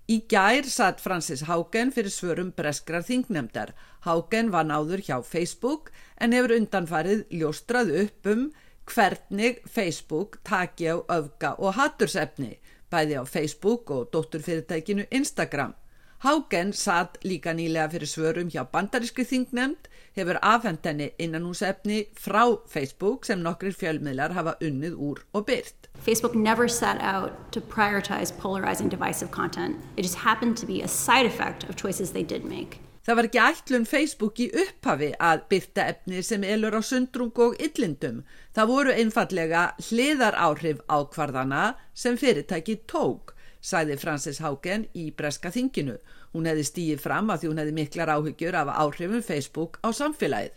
Í 0.08 0.21
gær 0.32 0.69
satt 0.71 1.02
Francis 1.04 1.41
Haugen 1.50 1.89
fyrir 1.91 2.13
svörum 2.13 2.54
breskrar 2.56 3.04
þingnemdar. 3.04 3.73
Haugen 4.06 4.54
var 4.54 4.69
náður 4.69 5.02
hjá 5.04 5.17
Facebook 5.26 5.89
en 6.21 6.36
hefur 6.38 6.54
undanfarið 6.56 7.26
ljóstrað 7.41 7.91
upp 8.04 8.30
um 8.32 8.45
hvernig 8.88 9.60
Facebook 9.67 10.38
taki 10.47 10.88
á 10.88 11.04
öfga 11.12 11.58
og 11.60 11.76
hattursefni, 11.76 12.54
bæði 12.88 13.19
á 13.19 13.23
Facebook 13.28 13.91
og 13.91 14.08
dótturfyrirtækinu 14.13 15.10
Instagram. 15.12 15.73
Hágen 16.17 16.71
satt 16.73 17.17
líka 17.21 17.51
nýlega 17.53 17.91
fyrir 17.93 18.10
svörum 18.10 18.47
hjá 18.49 18.63
bandarískri 18.71 19.21
þingnemnd, 19.30 19.86
hefur 20.17 20.39
afhend 20.41 20.88
henni 20.89 21.12
innanúsefni 21.21 21.99
frá 22.17 22.41
Facebook 22.65 23.27
sem 23.30 23.43
nokkrir 23.45 23.75
fjölmiðlar 23.77 24.34
hafa 24.34 24.56
unnið 24.65 24.95
úr 24.97 25.21
og 25.38 25.45
byrt. 25.51 25.91
Facebook 26.01 26.34
never 26.34 26.65
set 26.67 26.97
out 27.06 27.38
to 27.53 27.62
prioritize 27.62 28.34
polarizing 28.41 28.89
divisive 28.89 29.30
content. 29.30 29.77
It 29.95 30.10
just 30.10 30.17
happened 30.25 30.58
to 30.58 30.65
be 30.65 30.82
a 30.82 30.88
side 30.88 31.27
effect 31.30 31.69
of 31.69 31.77
choices 31.77 32.12
they 32.12 32.23
did 32.23 32.49
make. 32.49 32.82
Það 33.06 33.15
var 33.15 33.30
ekki 33.30 33.43
ætlun 33.45 33.86
Facebook 33.88 34.39
í 34.41 34.49
upphafi 34.65 35.13
að 35.21 35.45
byrta 35.53 35.86
efni 35.93 36.25
sem 36.25 36.41
elur 36.43 36.75
á 36.75 36.82
sundrung 36.82 37.38
og 37.45 37.62
yllindum. 37.62 38.23
Það 38.58 38.73
voru 38.73 38.97
einfallega 38.97 39.69
hliðar 39.86 40.34
áhrif 40.34 40.82
ákvarðana 40.89 41.75
sem 41.93 42.17
fyrirtæki 42.17 42.82
tók 42.89 43.37
sagði 43.67 43.97
Frances 43.99 44.39
Haugen 44.43 44.86
í 44.95 45.10
Breska 45.17 45.51
þinginu. 45.51 45.97
Hún 46.34 46.47
hefði 46.47 46.63
stíið 46.69 47.03
fram 47.03 47.34
að 47.34 47.43
því 47.43 47.51
hún 47.51 47.62
hefði 47.62 47.75
miklar 47.82 48.13
áhyggjur 48.15 48.58
af 48.62 48.71
áhrifum 48.86 49.25
Facebook 49.25 49.80
á 49.84 49.89
samfélagið. 49.91 50.56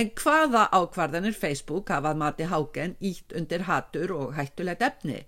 En 0.00 0.08
hvaða 0.16 0.68
ákvarðanir 0.72 1.36
Facebook 1.36 1.90
hafað 1.92 2.20
mati 2.22 2.48
Haugen 2.48 2.94
ítt 3.00 3.34
undir 3.36 3.66
hatur 3.68 4.14
og 4.16 4.36
hættulegt 4.38 4.84
efni? 4.86 5.18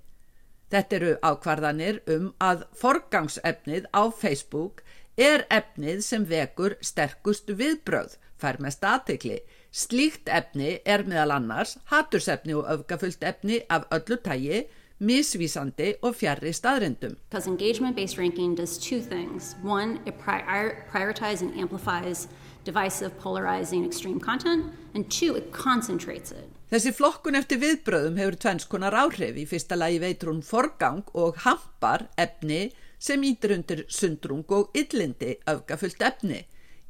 Þetta 0.72 0.96
eru 0.96 1.11
ákvarðanir 1.20 2.00
um 2.14 2.30
að 2.42 2.64
forgangsefnið 2.80 3.90
á 3.92 4.02
Facebook 4.11 4.80
er 5.20 5.44
efnið 5.52 6.00
sem 6.02 6.24
vekur 6.26 6.78
sterkust 6.80 7.52
viðbröð, 7.61 8.16
fær 8.40 8.59
með 8.62 8.76
statikli. 8.78 9.37
Slíkt 9.74 10.30
efni 10.30 10.78
er 10.87 11.04
meðal 11.07 11.37
annars 11.37 11.76
hatursefni 11.90 12.57
og 12.57 12.66
öfgafullt 12.70 13.22
efni 13.26 13.61
af 13.68 13.87
öllu 13.94 14.18
tægi 14.22 14.64
misvísandi 15.04 15.94
og 16.02 16.16
fjarrri 16.16 16.52
staðrindum. 16.56 17.18
Because 17.28 17.46
engagement-based 17.46 18.18
ranking 18.18 18.54
does 18.54 18.78
two 18.78 19.00
things. 19.00 19.54
One, 19.62 20.00
it 20.06 20.18
prior 20.18 20.86
prioritizes 20.90 21.42
and 21.42 21.60
amplifies 21.60 22.28
divisive, 22.64 23.18
polarizing, 23.20 23.84
extreme 23.84 24.18
content, 24.18 24.72
and 24.94 25.10
two, 25.10 25.36
it 25.36 25.52
concentrates 25.52 26.32
it. 26.32 26.48
Þessi 26.72 26.94
flokkun 26.96 27.36
eftir 27.38 27.60
viðbröðum 27.62 28.16
hefur 28.18 28.38
tvennskonar 28.40 28.96
áhrif. 28.98 29.36
Í 29.36 29.44
fyrsta 29.46 29.76
lagi 29.78 30.00
veitur 30.02 30.32
hún 30.32 30.40
forgang 30.42 31.04
og 31.12 31.36
hampar 31.44 32.08
efni 32.18 32.72
sem 32.98 33.22
ítir 33.22 33.52
undir 33.58 33.84
sundrung 33.92 34.48
og 34.48 34.72
yllindi 34.74 35.36
öfgafullt 35.50 36.02
efni. 36.02 36.40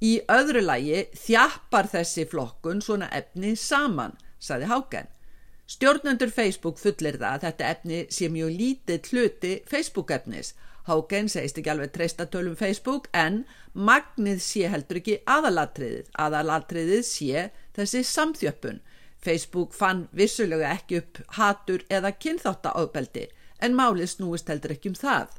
Í 0.00 0.20
öðru 0.31 0.62
lagi 0.64 1.05
þjappar 1.18 1.90
þessi 1.90 2.24
flokkun 2.31 2.83
svona 2.85 3.11
efni 3.12 3.55
saman, 3.59 4.14
saði 4.38 4.70
Háken. 4.70 5.11
Stjórnendur 5.64 6.29
Facebook 6.29 6.77
fullir 6.77 7.16
það 7.16 7.31
að 7.31 7.44
þetta 7.46 7.68
efni 7.72 7.98
sé 8.12 8.29
mjög 8.29 8.50
lítið 8.59 9.07
hluti 9.11 9.53
Facebook 9.70 10.11
efnis. 10.12 10.53
Háken 10.85 11.31
segist 11.33 11.57
ekki 11.57 11.70
alveg 11.72 11.94
treystatölum 11.94 12.57
Facebook 12.61 13.07
en 13.16 13.44
magnið 13.72 14.42
sé 14.44 14.68
heldur 14.68 15.00
ekki 15.00 15.22
aðalatriðið. 15.24 16.11
Aðalatriðið 16.20 17.07
sé 17.09 17.46
þessi 17.79 18.03
samþjöppun. 18.05 18.83
Facebook 19.24 19.72
fann 19.72 20.05
vissulega 20.12 20.74
ekki 20.77 21.00
upp 21.00 21.22
hatur 21.38 21.87
eða 21.88 22.12
kynþáttaofbeldi 22.12 23.31
en 23.64 23.79
málið 23.79 24.11
snúist 24.18 24.53
heldur 24.53 24.77
ekki 24.77 24.92
um 24.92 24.98
það. 25.00 25.33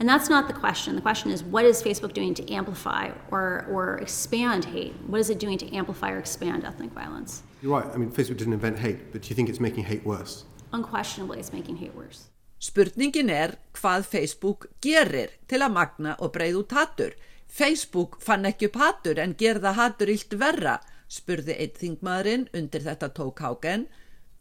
And 0.00 0.08
that's 0.08 0.30
not 0.30 0.48
the 0.48 0.56
question. 0.56 0.96
The 0.96 1.02
question 1.02 1.30
is 1.30 1.44
what 1.44 1.66
is 1.66 1.82
Facebook 1.82 2.14
doing 2.14 2.32
to 2.34 2.52
amplify 2.52 3.10
or, 3.30 3.66
or 3.68 3.98
expand 3.98 4.64
hate? 4.72 4.94
What 5.06 5.20
is 5.20 5.28
it 5.28 5.38
doing 5.38 5.58
to 5.58 5.76
amplify 5.76 6.12
or 6.12 6.18
expand 6.18 6.64
ethnic 6.64 6.92
violence? 6.92 7.42
You're 7.66 7.80
right. 7.80 7.92
I 7.92 7.96
mean, 7.96 8.12
Facebook 8.12 8.36
didn't 8.36 8.52
invent 8.52 8.78
hate, 8.78 9.10
but 9.10 9.22
do 9.22 9.28
you 9.28 9.34
think 9.34 9.48
it's 9.48 9.58
making 9.58 9.82
hate 9.82 10.04
worse? 10.06 10.44
Unquestionably, 10.72 11.40
it's 11.40 11.52
making 11.52 11.76
hate 11.78 11.96
worse. 11.96 12.30
Spurningin 12.62 13.28
er 13.28 13.56
hvað 13.74 14.06
Facebook 14.06 14.68
gerir 14.80 15.32
til 15.50 15.64
að 15.66 15.74
magna 15.74 16.12
og 16.22 16.30
breyð 16.36 16.60
út 16.60 16.74
hattur. 16.78 17.16
Facebook 17.50 18.20
fann 18.22 18.46
ekki 18.46 18.68
upp 18.70 18.78
hattur 18.78 19.18
en 19.18 19.34
gerða 19.34 19.72
hattur 19.74 20.12
illt 20.14 20.38
verra, 20.38 20.76
spurði 21.10 21.56
einn 21.58 21.74
þingmaðurinn 21.80 22.46
undir 22.54 22.86
þetta 22.86 23.10
tók 23.18 23.42
háken. 23.42 23.88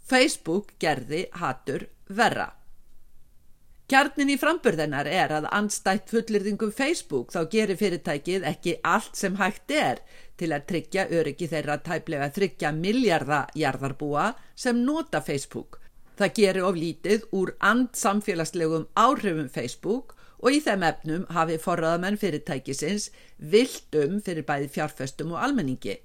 Facebook 0.05 0.75
gerði 0.77 1.25
hattur 1.41 1.87
verra. 2.05 2.51
Kjarnin 3.85 4.31
í 4.33 4.35
framburðennar 4.41 5.05
er 5.05 5.29
að 5.35 5.45
anstætt 5.53 6.09
fullirðingum 6.09 6.71
Facebook 6.73 7.29
þá 7.29 7.43
gerir 7.51 7.77
fyrirtækið 7.77 8.47
ekki 8.49 8.71
allt 8.81 9.19
sem 9.19 9.35
hægt 9.37 9.73
er 9.77 10.01
til 10.41 10.49
að 10.55 10.65
tryggja 10.71 11.03
öryggi 11.13 11.45
þeirra 11.51 11.75
tæplega 11.85 12.31
þryggja 12.33 12.71
miljardajarðarbúa 12.79 14.31
sem 14.57 14.79
nota 14.87 15.21
Facebook. 15.21 15.77
Það 16.17 16.33
gerir 16.39 16.65
of 16.65 16.79
lítið 16.81 17.27
úr 17.37 17.53
andsamfélagslegum 17.69 18.87
áhrifum 18.97 19.53
Facebook 19.53 20.15
og 20.41 20.57
í 20.57 20.63
þeim 20.65 20.87
efnum 20.89 21.29
hafi 21.37 21.61
forraðamenn 21.61 22.17
fyrirtækisins 22.17 23.11
vildum 23.37 24.17
fyrir 24.25 24.49
bæði 24.49 24.71
fjárfestum 24.79 25.37
og 25.37 25.45
almenningi. 25.45 25.99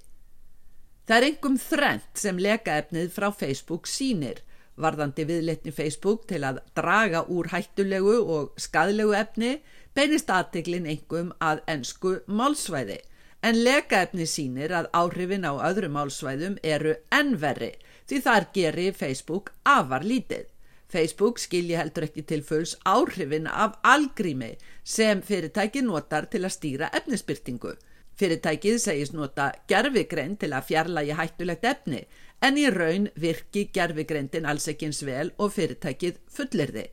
Það 1.09 1.17
er 1.17 1.29
engum 1.31 1.57
þrent 1.57 2.21
sem 2.27 2.37
lekaefnið 2.37 3.09
frá 3.17 3.31
Facebook 3.33 3.89
sínir 3.89 4.45
varðandi 4.77 5.25
viðletni 5.27 5.71
Facebook 5.75 6.27
til 6.29 6.43
að 6.47 6.61
draga 6.77 7.25
úr 7.27 7.51
hættulegu 7.51 8.17
og 8.21 8.53
skadlegu 8.61 9.13
efni 9.17 9.57
beinist 9.95 10.29
aðteglin 10.31 10.87
engum 10.89 11.33
að 11.39 11.63
ennsku 11.67 12.19
málsvæði 12.27 13.01
en 13.41 13.57
lekaefni 13.65 14.27
sínir 14.29 14.73
að 14.77 14.89
áhrifin 14.93 15.47
á 15.49 15.53
öðru 15.69 15.89
málsvæðum 15.91 16.57
eru 16.63 16.95
ennverri 17.11 17.73
því 18.09 18.23
þar 18.25 18.47
gerir 18.53 18.97
Facebook 18.97 19.53
afar 19.65 20.05
lítið. 20.05 20.47
Facebook 20.91 21.39
skilji 21.39 21.77
heldur 21.79 22.05
ekki 22.09 22.25
til 22.27 22.41
fulls 22.43 22.75
áhrifin 22.85 23.47
af 23.47 23.77
algrími 23.87 24.57
sem 24.83 25.21
fyrirtæki 25.23 25.81
notar 25.85 26.27
til 26.31 26.43
að 26.43 26.55
stýra 26.57 26.91
efnisbyrtingu. 26.99 27.77
Fyrirtækið 28.19 28.77
segist 28.83 29.15
nota 29.15 29.51
gerfigrein 29.71 30.35
til 30.37 30.51
að 30.53 30.67
fjarlægi 30.67 31.15
hættulegt 31.17 31.65
efni 31.65 32.03
en 32.41 32.57
í 32.57 32.65
raun 32.73 33.07
virki 33.21 33.67
gerfigreindin 33.73 34.47
alls 34.49 34.67
ekki 34.71 34.89
eins 34.89 35.03
vel 35.05 35.29
og 35.37 35.53
fyrirtækið 35.55 36.17
fullirði. 36.35 36.87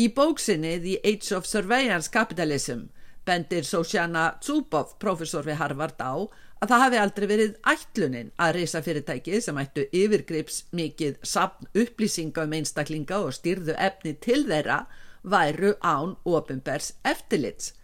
Í 0.00 0.06
bóksinni 0.16 0.78
The 0.80 1.00
Age 1.04 1.36
of 1.36 1.48
Surveillance 1.48 2.10
Capitalism 2.12 2.86
bendir 3.26 3.66
Sosjana 3.68 4.38
Tsubov, 4.40 4.94
professor 4.98 5.44
við 5.44 5.58
Harvard 5.60 6.00
á, 6.00 6.14
að 6.60 6.72
það 6.72 6.82
hafi 6.84 7.00
aldrei 7.00 7.26
verið 7.28 7.52
ætlunin 7.72 8.32
að 8.40 8.54
reysa 8.56 8.80
fyrirtækið 8.84 9.42
sem 9.44 9.60
ættu 9.60 9.84
yfirgrips 9.96 10.62
mikið 10.76 11.18
sapn 11.26 11.68
upplýsinga 11.82 12.46
um 12.46 12.56
einstaklinga 12.56 13.20
og 13.26 13.34
styrðu 13.36 13.76
efni 13.76 14.14
til 14.24 14.42
þeirra 14.48 14.82
væru 15.22 15.74
án 15.80 16.16
ofinbers 16.24 16.94
eftirlits. 17.04 17.74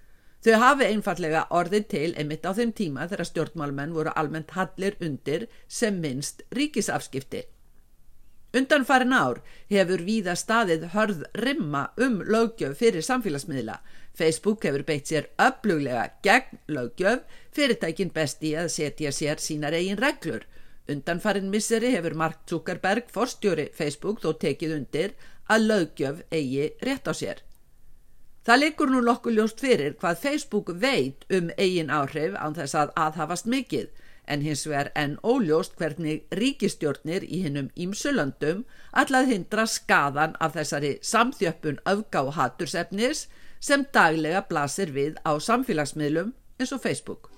Þau 0.44 0.56
hafi 0.62 0.86
einfallega 0.86 1.46
orðið 1.50 1.84
til 1.90 2.08
einmitt 2.14 2.46
á 2.46 2.52
þeim 2.54 2.72
tíma 2.76 3.08
þegar 3.10 3.30
stjórnmálmenn 3.30 3.94
voru 3.96 4.12
almennt 4.14 4.54
hallir 4.54 4.96
undir 5.00 5.46
sem 5.66 6.00
minnst 6.00 6.44
ríkisafskipti. 6.54 7.46
Undan 8.56 8.86
farin 8.88 9.12
ár 9.12 9.42
hefur 9.68 10.00
víða 10.06 10.32
staðið 10.38 10.84
hörð 10.94 11.24
rimma 11.42 11.82
um 12.00 12.20
lögjöf 12.24 12.78
fyrir 12.80 13.04
samfélagsmiðla. 13.04 13.80
Facebook 14.16 14.64
hefur 14.64 14.84
beitt 14.86 15.10
sér 15.10 15.26
öfluglega 15.42 16.06
gegn 16.24 16.62
lögjöf, 16.72 17.26
fyrirtækin 17.52 18.14
besti 18.14 18.54
að 18.56 18.70
setja 18.72 19.12
sér 19.12 19.42
sínar 19.42 19.76
eigin 19.76 20.00
reglur. 20.00 20.46
Undan 20.88 21.20
farin 21.20 21.50
misseri 21.50 21.90
hefur 21.96 22.14
Mark 22.14 22.46
Zuckerberg, 22.48 23.10
forstjóri 23.12 23.68
Facebook, 23.74 24.22
þó 24.22 24.38
tekið 24.40 24.76
undir 24.78 25.16
að 25.50 25.68
lögjöf 25.72 26.22
eigi 26.30 26.70
rétt 26.86 27.10
á 27.10 27.12
sér. 27.12 27.42
Það 28.46 28.60
likur 28.62 28.90
nú 28.94 29.00
nokkuð 29.02 29.34
ljóst 29.34 29.58
fyrir 29.58 29.94
hvað 29.98 30.20
Facebook 30.22 30.68
veit 30.82 31.24
um 31.34 31.48
eigin 31.58 31.88
áhrif 31.90 32.36
án 32.38 32.54
þess 32.54 32.76
að 32.78 32.92
aðhafast 33.04 33.48
mikið 33.50 33.88
en 34.30 34.44
hins 34.46 34.62
vegar 34.68 34.92
enn 34.94 35.16
óljóst 35.26 35.74
hvernig 35.80 36.22
ríkistjórnir 36.30 37.26
í 37.26 37.42
hinnum 37.42 37.72
ímsulöndum 37.74 38.62
allað 39.02 39.32
hindra 39.32 39.66
skadan 39.66 40.38
af 40.38 40.54
þessari 40.54 40.94
samþjöppun 41.02 41.82
öfgá 41.90 42.22
hatursefnis 42.38 43.26
sem 43.58 43.82
daglega 43.90 44.46
blasir 44.46 44.94
við 44.94 45.18
á 45.26 45.34
samfélagsmiðlum 45.42 46.30
eins 46.60 46.70
og 46.70 46.86
Facebook. 46.86 47.32